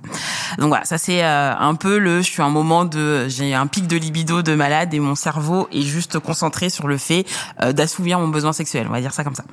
Donc 0.58 0.70
voilà, 0.70 0.86
ça 0.86 0.98
c'est 0.98 1.24
euh, 1.24 1.54
un 1.58 1.76
peu 1.76 1.98
le, 1.98 2.22
je 2.22 2.30
suis 2.30 2.42
un 2.42 2.50
moment 2.50 2.86
de, 2.86 3.28
j'ai 3.28 3.54
un 3.54 3.68
pic 3.68 3.88
de 3.88 3.98
libido 3.98 4.42
de 4.42 4.56
malade 4.56 4.94
et 4.94 5.00
mon 5.00 5.16
cerveau 5.16 5.68
est 5.72 5.82
juste 5.82 6.20
concentré 6.20 6.70
sur 6.70 6.88
le 6.88 6.98
fait 6.98 7.26
euh, 7.62 7.74
d'assouvir 7.74 8.20
mon 8.20 8.30
besoin 8.30 8.54
sexuel, 8.54 8.88
on 8.90 8.94
va 8.94 9.02
dire 9.02 9.14
ça 9.14 9.24
comme 9.24 9.36
ça. 9.36 9.44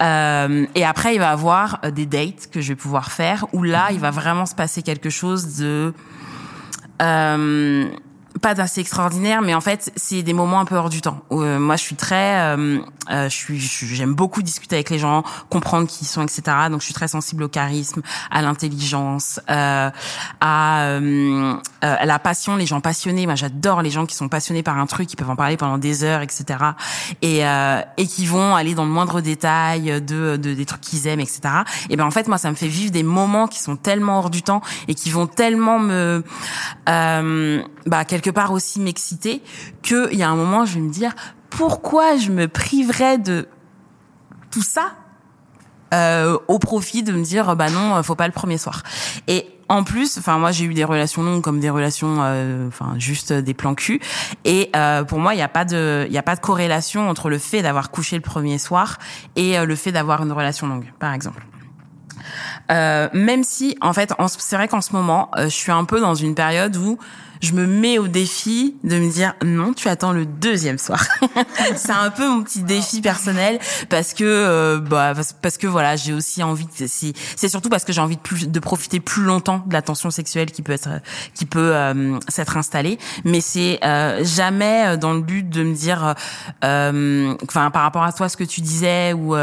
Et 0.00 0.84
après 0.84 1.14
il 1.14 1.18
va 1.18 1.30
avoir 1.30 1.80
des 1.92 2.06
dates 2.06 2.48
que 2.52 2.60
je 2.60 2.68
vais 2.68 2.76
pouvoir 2.76 3.10
faire 3.10 3.46
où 3.52 3.62
là 3.62 3.88
il 3.90 3.98
va 3.98 4.10
vraiment 4.10 4.46
se 4.46 4.54
passer 4.54 4.82
quelque 4.82 5.10
chose 5.10 5.56
de 5.56 5.92
pas 8.38 8.54
d'assez 8.54 8.80
extraordinaire, 8.80 9.42
mais 9.42 9.54
en 9.54 9.60
fait, 9.60 9.92
c'est 9.96 10.22
des 10.22 10.32
moments 10.32 10.60
un 10.60 10.64
peu 10.64 10.76
hors 10.76 10.90
du 10.90 11.00
temps. 11.00 11.20
Euh, 11.32 11.58
moi, 11.58 11.76
je 11.76 11.82
suis 11.82 11.96
très, 11.96 12.40
euh, 12.40 12.78
euh, 13.10 13.28
je 13.28 13.34
suis, 13.34 13.58
j'aime 13.58 14.14
beaucoup 14.14 14.42
discuter 14.42 14.76
avec 14.76 14.90
les 14.90 14.98
gens, 14.98 15.22
comprendre 15.48 15.86
qui 15.86 15.98
ils 16.02 16.06
sont, 16.06 16.22
etc. 16.22 16.42
Donc, 16.70 16.80
je 16.80 16.86
suis 16.86 16.94
très 16.94 17.08
sensible 17.08 17.42
au 17.42 17.48
charisme, 17.48 18.02
à 18.30 18.42
l'intelligence, 18.42 19.40
euh, 19.50 19.90
à, 20.40 20.82
euh, 20.82 21.54
à 21.80 22.06
la 22.06 22.18
passion, 22.18 22.56
les 22.56 22.66
gens 22.66 22.80
passionnés. 22.80 23.26
Moi, 23.26 23.34
j'adore 23.34 23.82
les 23.82 23.90
gens 23.90 24.06
qui 24.06 24.14
sont 24.14 24.28
passionnés 24.28 24.62
par 24.62 24.78
un 24.78 24.86
truc, 24.86 25.08
qui 25.08 25.16
peuvent 25.16 25.30
en 25.30 25.36
parler 25.36 25.56
pendant 25.56 25.78
des 25.78 26.04
heures, 26.04 26.22
etc. 26.22 26.44
Et 27.22 27.38
et 27.96 28.06
qui 28.06 28.26
vont 28.26 28.54
aller 28.54 28.74
dans 28.74 28.84
le 28.84 28.90
moindre 28.90 29.20
détail 29.20 30.00
de, 30.02 30.36
de 30.36 30.54
des 30.54 30.66
trucs 30.66 30.80
qu'ils 30.80 31.06
aiment, 31.06 31.20
etc. 31.20 31.40
Et 31.88 31.96
ben 31.96 32.04
en 32.04 32.10
fait, 32.10 32.28
moi, 32.28 32.38
ça 32.38 32.50
me 32.50 32.56
fait 32.56 32.68
vivre 32.68 32.90
des 32.90 33.02
moments 33.02 33.46
qui 33.46 33.60
sont 33.60 33.76
tellement 33.76 34.18
hors 34.18 34.30
du 34.30 34.42
temps 34.42 34.60
et 34.88 34.94
qui 34.94 35.10
vont 35.10 35.26
tellement 35.26 35.78
me 35.78 36.22
bah 36.86 38.04
quelque 38.04 38.27
part 38.30 38.52
aussi 38.52 38.80
m'exciter 38.80 39.42
que 39.82 40.08
il 40.12 40.18
y 40.18 40.22
a 40.22 40.28
un 40.28 40.36
moment 40.36 40.64
je 40.64 40.74
vais 40.74 40.80
me 40.80 40.90
dire 40.90 41.14
pourquoi 41.50 42.16
je 42.16 42.30
me 42.30 42.48
priverais 42.48 43.18
de 43.18 43.48
tout 44.50 44.62
ça 44.62 44.92
euh, 45.94 46.38
au 46.48 46.58
profit 46.58 47.02
de 47.02 47.12
me 47.12 47.22
dire 47.22 47.56
bah 47.56 47.70
non 47.70 48.02
faut 48.02 48.14
pas 48.14 48.26
le 48.26 48.32
premier 48.32 48.58
soir. 48.58 48.82
Et 49.26 49.46
en 49.68 49.84
plus 49.84 50.18
enfin 50.18 50.38
moi 50.38 50.50
j'ai 50.50 50.64
eu 50.64 50.74
des 50.74 50.84
relations 50.84 51.22
longues 51.22 51.42
comme 51.42 51.60
des 51.60 51.70
relations 51.70 52.18
euh, 52.20 52.68
enfin 52.68 52.94
juste 52.98 53.32
des 53.32 53.54
plans 53.54 53.74
cul. 53.74 54.00
Et 54.44 54.70
euh, 54.76 55.04
pour 55.04 55.18
moi 55.18 55.34
il 55.34 55.38
y 55.38 55.42
a 55.42 55.48
pas 55.48 55.64
de 55.64 56.04
il 56.08 56.12
y 56.12 56.18
a 56.18 56.22
pas 56.22 56.36
de 56.36 56.40
corrélation 56.40 57.08
entre 57.08 57.30
le 57.30 57.38
fait 57.38 57.62
d'avoir 57.62 57.90
couché 57.90 58.16
le 58.16 58.22
premier 58.22 58.58
soir 58.58 58.98
et 59.36 59.58
euh, 59.58 59.64
le 59.64 59.76
fait 59.76 59.92
d'avoir 59.92 60.22
une 60.22 60.32
relation 60.32 60.66
longue 60.66 60.92
par 60.98 61.14
exemple. 61.14 61.42
Euh, 62.70 63.08
même 63.12 63.44
si, 63.44 63.76
en 63.80 63.92
fait, 63.92 64.12
c'est 64.38 64.56
vrai 64.56 64.68
qu'en 64.68 64.80
ce 64.80 64.92
moment, 64.92 65.30
euh, 65.36 65.44
je 65.44 65.54
suis 65.54 65.72
un 65.72 65.84
peu 65.84 66.00
dans 66.00 66.14
une 66.14 66.34
période 66.34 66.76
où 66.76 66.98
je 67.40 67.52
me 67.52 67.66
mets 67.66 67.98
au 67.98 68.08
défi 68.08 68.76
de 68.84 68.98
me 68.98 69.10
dire 69.10 69.34
non, 69.44 69.72
tu 69.72 69.88
attends 69.88 70.12
le 70.12 70.26
deuxième 70.26 70.78
soir. 70.78 71.04
c'est 71.76 71.92
un 71.92 72.10
peu 72.10 72.28
mon 72.28 72.42
petit 72.42 72.62
défi 72.62 73.00
personnel 73.00 73.58
parce 73.88 74.14
que 74.14 74.24
euh, 74.24 74.78
bah 74.78 75.12
parce, 75.42 75.58
que 75.58 75.66
voilà, 75.66 75.96
j'ai 75.96 76.12
aussi 76.12 76.42
envie 76.42 76.66
c'est 76.74 77.12
c'est 77.36 77.48
surtout 77.48 77.68
parce 77.68 77.84
que 77.84 77.92
j'ai 77.92 78.00
envie 78.00 78.18
de 78.46 78.60
profiter 78.60 79.00
plus 79.00 79.22
longtemps 79.22 79.62
de 79.66 79.72
la 79.72 79.82
tension 79.82 80.10
sexuelle 80.10 80.50
qui 80.50 80.62
peut 80.62 80.72
être 80.72 80.88
qui 81.34 81.46
peut 81.46 81.74
euh, 81.74 82.18
s'être 82.28 82.56
installée, 82.56 82.98
mais 83.24 83.40
c'est 83.40 83.78
euh, 83.84 84.24
jamais 84.24 84.86
euh, 84.86 84.96
dans 84.96 85.12
le 85.12 85.20
but 85.20 85.48
de 85.48 85.62
me 85.62 85.74
dire 85.74 86.14
enfin 86.62 87.70
par 87.70 87.82
rapport 87.82 88.02
à 88.02 88.12
toi 88.12 88.28
ce 88.28 88.36
que 88.36 88.44
tu 88.44 88.60
disais 88.60 89.12
ou 89.12 89.34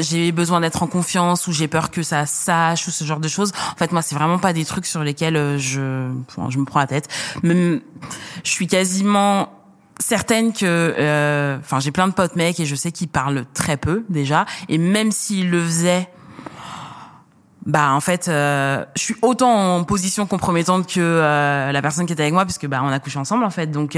j'ai 0.00 0.32
besoin 0.32 0.60
d'être 0.60 0.82
en 0.82 0.86
confiance 0.86 1.46
ou 1.46 1.52
j'ai 1.52 1.68
peur 1.68 1.90
que 1.90 2.02
ça 2.02 2.26
sache 2.26 2.86
ou 2.88 2.90
ce 2.90 3.04
genre 3.04 3.20
de 3.20 3.28
choses. 3.28 3.52
En 3.72 3.76
fait, 3.76 3.92
moi, 3.92 4.02
c'est 4.02 4.14
vraiment 4.14 4.38
pas 4.38 4.52
des 4.52 4.64
trucs 4.64 4.86
sur 4.86 5.02
lesquels 5.02 5.58
je, 5.58 6.10
je 6.48 6.58
me 6.58 6.64
prends 6.64 6.80
la 6.80 6.86
tête. 6.86 6.93
Je 7.42 7.80
suis 8.42 8.66
quasiment 8.66 9.48
certaine 9.98 10.52
que, 10.52 10.64
euh, 10.98 11.58
enfin, 11.60 11.80
j'ai 11.80 11.92
plein 11.92 12.08
de 12.08 12.12
potes 12.12 12.36
mecs 12.36 12.58
et 12.60 12.66
je 12.66 12.74
sais 12.74 12.92
qu'ils 12.92 13.08
parlent 13.08 13.44
très 13.54 13.76
peu 13.76 14.04
déjà. 14.08 14.46
Et 14.68 14.78
même 14.78 15.12
s'ils 15.12 15.50
le 15.50 15.62
faisaient, 15.62 16.08
bah 17.66 17.92
en 17.92 18.00
fait, 18.00 18.28
euh, 18.28 18.84
je 18.96 19.02
suis 19.02 19.16
autant 19.22 19.76
en 19.76 19.84
position 19.84 20.26
compromettante 20.26 20.86
que 20.86 21.00
euh, 21.00 21.72
la 21.72 21.82
personne 21.82 22.06
qui 22.06 22.12
était 22.12 22.22
avec 22.22 22.34
moi, 22.34 22.44
puisque 22.44 22.66
bah 22.66 22.82
on 22.82 22.88
a 22.88 22.98
couché 22.98 23.18
ensemble 23.18 23.44
en 23.44 23.50
fait. 23.50 23.70
Donc 23.70 23.96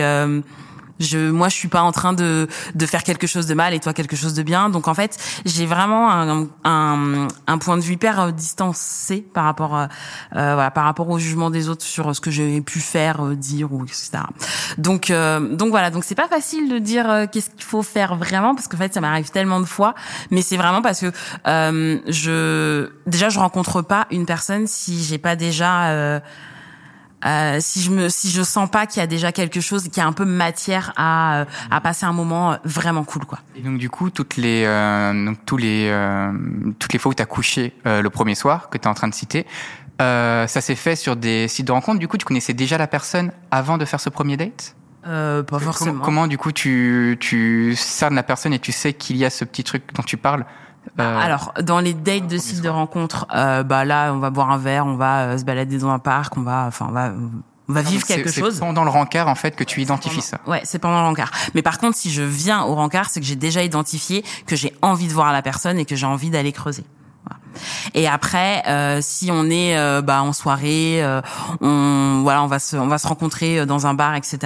je, 1.01 1.31
moi, 1.31 1.49
je 1.49 1.55
suis 1.55 1.69
pas 1.69 1.83
en 1.83 1.93
train 1.93 2.13
de 2.13 2.49
de 2.75 2.87
faire 2.87 3.03
quelque 3.03 3.27
chose 3.27 3.47
de 3.47 3.55
mal 3.55 3.75
et 3.75 3.81
toi 3.81 3.93
quelque 3.93 4.17
chose 4.17 4.35
de 4.35 4.43
bien. 4.43 4.69
Donc 4.69 4.89
en 4.89 4.95
fait, 4.95 5.17
j'ai 5.45 5.67
vraiment 5.67 6.11
un, 6.11 6.47
un, 6.65 7.29
un 7.47 7.59
point 7.59 7.77
de 7.77 7.83
vue 7.83 7.95
hyper 7.95 8.21
euh, 8.21 8.31
distancé 8.31 9.23
par 9.35 9.45
rapport 9.45 9.77
euh, 9.77 9.87
euh, 10.35 10.55
voilà 10.55 10.71
par 10.71 10.85
rapport 10.85 11.09
au 11.09 11.19
jugement 11.19 11.51
des 11.51 11.69
autres 11.69 11.85
sur 11.85 12.15
ce 12.15 12.21
que 12.21 12.31
j'ai 12.31 12.61
pu 12.61 12.81
faire, 12.81 13.25
euh, 13.25 13.35
dire 13.35 13.73
ou 13.73 13.85
etc. 13.85 14.11
Donc 14.79 15.11
euh, 15.11 15.55
donc 15.55 15.71
voilà, 15.71 15.91
donc 15.91 16.05
c'est 16.05 16.15
pas 16.15 16.29
facile 16.29 16.69
de 16.69 16.79
dire 16.79 17.11
euh, 17.11 17.27
qu'est-ce 17.31 17.51
qu'il 17.51 17.65
faut 17.65 17.83
faire 17.83 18.17
vraiment 18.17 18.55
parce 18.55 18.69
qu'en 18.69 18.77
fait 18.77 18.93
ça 18.95 19.01
m'arrive 19.01 19.31
tellement 19.31 19.61
de 19.61 19.67
fois, 19.67 19.95
mais 20.31 20.43
c'est 20.43 20.57
vraiment 20.57 20.83
parce 20.83 21.01
que 21.01 21.13
euh, 21.47 21.99
je 22.07 22.91
déjà 23.07 23.29
je 23.29 23.39
rencontre 23.39 23.83
pas 23.83 24.07
une 24.11 24.27
personne 24.27 24.67
si 24.67 25.03
j'ai 25.03 25.19
pas 25.19 25.37
déjà 25.37 26.21
euh, 27.27 27.59
si 27.61 27.83
je 27.83 27.91
me 27.91 28.09
si 28.09 28.31
je 28.31 28.43
sens 28.43 28.71
pas 28.71 28.87
qu'il 28.87 29.01
y 29.01 29.03
a 29.03 29.07
déjà 29.07 29.33
quelque 29.33 29.61
chose 29.61 29.89
qui 29.89 30.01
a 30.01 30.07
un 30.07 30.13
peu 30.13 30.25
matière 30.25 30.93
à 30.97 31.41
euh, 31.41 31.45
à 31.71 31.81
passer 31.81 32.07
un 32.07 32.13
moment 32.13 32.53
euh, 32.53 32.57
vraiment 32.65 33.05
cool 33.05 33.25
quoi. 33.25 33.41
Et 33.57 33.61
donc 33.61 33.79
du 33.79 33.91
coup, 33.91 34.11
toutes 34.11 34.37
les, 34.37 34.65
euh, 34.65 35.27
donc 35.27 35.39
tous 35.45 35.57
les, 35.57 35.89
euh, 35.91 36.33
toutes 36.79 36.93
les 36.93 36.99
fois 36.99 37.11
où 37.11 37.15
tu 37.15 37.23
as 37.23 37.27
couché 37.27 37.75
euh, 37.87 38.03
le 38.03 38.11
premier 38.11 38.35
soir 38.35 38.71
que 38.71 38.79
tu 38.79 38.85
es 38.85 38.89
en 38.89 38.95
train 38.95 39.09
de 39.09 39.15
citer, 39.15 39.47
Euh, 39.99 40.47
ça 40.47 40.61
s'est 40.61 40.77
fait 40.77 40.95
sur 40.95 41.17
des 41.17 41.49
sites 41.49 41.67
de 41.67 41.73
rencontres. 41.73 41.99
Du 41.99 42.07
coup, 42.07 42.19
tu 42.19 42.27
connaissais 42.27 42.53
déjà 42.53 42.77
la 42.77 42.87
personne 42.87 43.33
avant 43.51 43.79
de 43.79 43.87
faire 43.87 43.99
ce 43.99 44.11
premier 44.11 44.37
date? 44.37 44.77
Euh, 45.07 45.43
pas 45.43 45.59
forcément. 45.59 45.93
Comment, 45.93 46.05
comment, 46.05 46.27
du 46.27 46.37
coup, 46.37 46.53
tu, 46.53 47.17
tu 47.19 47.75
cernes 47.77 48.15
la 48.15 48.23
personne 48.23 48.53
et 48.53 48.59
tu 48.59 48.73
sais 48.73 48.93
qu'il 48.93 49.17
y 49.17 49.25
a 49.25 49.31
ce 49.31 49.47
petit 49.47 49.65
truc 49.65 49.85
dont 49.95 50.03
tu 50.03 50.19
parles 50.19 50.45
Euh, 51.01 51.19
Alors, 51.21 51.53
dans 51.63 51.81
les 51.81 51.95
dates 51.95 52.27
de 52.29 52.39
sites 52.39 52.63
de 52.63 52.69
rencontres, 52.69 53.27
euh, 53.35 53.63
bah 53.63 53.85
là, 53.85 54.13
on 54.13 54.19
va 54.19 54.31
boire 54.31 54.51
un 54.51 54.59
verre, 54.59 54.87
on 54.87 54.97
va 54.97 55.21
euh, 55.23 55.39
se 55.39 55.45
balader 55.45 55.79
dans 55.79 55.91
un 55.91 55.99
parc, 55.99 56.37
on 56.37 56.43
va, 56.43 56.65
enfin, 56.69 56.87
on 56.89 56.93
va, 56.93 57.13
on 57.69 57.73
va 57.73 57.83
vivre 57.83 58.05
c'est- 58.07 58.15
quelque 58.15 58.31
c'est 58.31 58.41
chose. 58.41 58.61
pendant 58.61 58.85
le 58.85 58.91
rencard, 58.91 59.29
en 59.29 59.35
fait, 59.35 59.57
que 59.57 59.65
tu 59.65 59.83
identifies 59.83 60.23
ça. 60.23 60.39
Ouais, 60.47 60.61
c'est 60.65 60.79
pendant 60.79 61.01
le 61.03 61.07
rencard. 61.09 61.31
Mais 61.55 61.63
par 61.63 61.79
contre, 61.79 61.97
si 61.97 62.11
je 62.11 62.23
viens 62.23 62.63
au 62.63 62.75
rencard, 62.75 63.11
c'est 63.11 63.21
que 63.21 63.27
j'ai 63.27 63.37
déjà 63.37 63.63
identifié 63.63 64.25
que 64.47 64.55
j'ai 64.57 64.73
envie 64.83 65.09
de 65.09 65.13
voir 65.13 65.33
la 65.33 65.43
personne 65.43 65.79
et 65.79 65.85
que 65.85 65.97
j'ai 65.97 66.07
envie 66.07 66.31
d'aller 66.31 66.53
creuser. 66.53 66.85
Voilà. 67.27 67.41
Et 67.95 68.07
après, 68.07 68.63
euh, 68.69 69.01
si 69.03 69.31
on 69.33 69.47
est 69.51 69.77
euh, 69.77 70.01
bah, 70.03 70.23
en 70.23 70.33
soirée, 70.33 71.03
euh, 71.03 71.21
on 71.61 72.21
voilà, 72.23 72.43
on 72.45 72.47
va 72.47 72.59
se 72.61 72.77
on 72.77 72.87
va 72.87 72.99
se 72.99 73.09
rencontrer 73.09 73.67
dans 73.67 73.87
un 73.89 73.95
bar, 73.95 74.15
etc. 74.15 74.39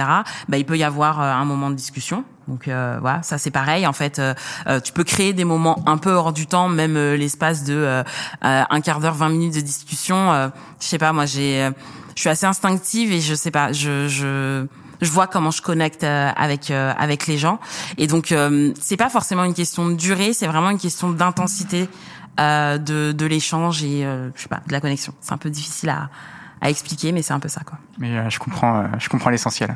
Bah, 0.49 0.57
il 0.57 0.65
peut 0.65 0.77
y 0.77 0.83
avoir 0.83 1.19
un 1.19 1.45
moment 1.45 1.69
de 1.69 1.75
discussion. 1.75 2.23
Donc 2.51 2.67
euh, 2.67 2.97
voilà, 2.99 3.23
ça 3.23 3.37
c'est 3.37 3.49
pareil. 3.49 3.87
En 3.87 3.93
fait, 3.93 4.19
euh, 4.19 4.33
euh, 4.67 4.81
tu 4.81 4.91
peux 4.91 5.05
créer 5.05 5.31
des 5.31 5.45
moments 5.45 5.81
un 5.85 5.97
peu 5.97 6.11
hors 6.11 6.33
du 6.33 6.47
temps, 6.47 6.67
même 6.67 6.97
euh, 6.97 7.15
l'espace 7.15 7.63
de 7.63 7.73
euh, 7.75 8.03
un 8.41 8.81
quart 8.81 8.99
d'heure, 8.99 9.13
20 9.13 9.29
minutes 9.29 9.55
de 9.55 9.61
discussion. 9.61 10.51
Je 10.81 10.85
sais 10.85 10.97
pas, 10.97 11.13
moi 11.13 11.25
j'ai, 11.25 11.69
je 12.13 12.19
suis 12.19 12.29
assez 12.29 12.45
instinctive 12.45 13.13
et 13.13 13.21
je 13.21 13.33
sais 13.33 13.51
pas, 13.51 13.71
je 13.71 14.09
je 14.09 14.65
je 15.01 15.09
vois 15.09 15.27
comment 15.27 15.49
je 15.49 15.61
connecte 15.61 16.03
avec 16.03 16.69
avec 16.71 17.25
les 17.25 17.37
gens 17.37 17.59
et 17.97 18.05
donc 18.05 18.35
c'est 18.79 18.97
pas 18.97 19.09
forcément 19.09 19.43
une 19.45 19.55
question 19.55 19.87
de 19.87 19.95
durée 19.95 20.33
c'est 20.33 20.45
vraiment 20.45 20.69
une 20.69 20.77
question 20.77 21.09
d'intensité 21.09 21.89
de 22.37 23.11
de 23.11 23.25
l'échange 23.25 23.83
et 23.83 24.03
je 24.35 24.41
sais 24.41 24.47
pas 24.49 24.61
de 24.67 24.71
la 24.71 24.79
connexion 24.79 25.13
c'est 25.21 25.33
un 25.33 25.37
peu 25.37 25.49
difficile 25.49 25.89
à 25.89 26.09
à 26.61 26.69
expliquer 26.69 27.11
mais 27.11 27.23
c'est 27.23 27.33
un 27.33 27.39
peu 27.39 27.49
ça 27.49 27.61
quoi 27.65 27.79
Mais 27.97 28.29
je 28.29 28.37
comprends, 28.37 28.85
je 28.99 29.09
comprends 29.09 29.31
l'essentiel. 29.31 29.75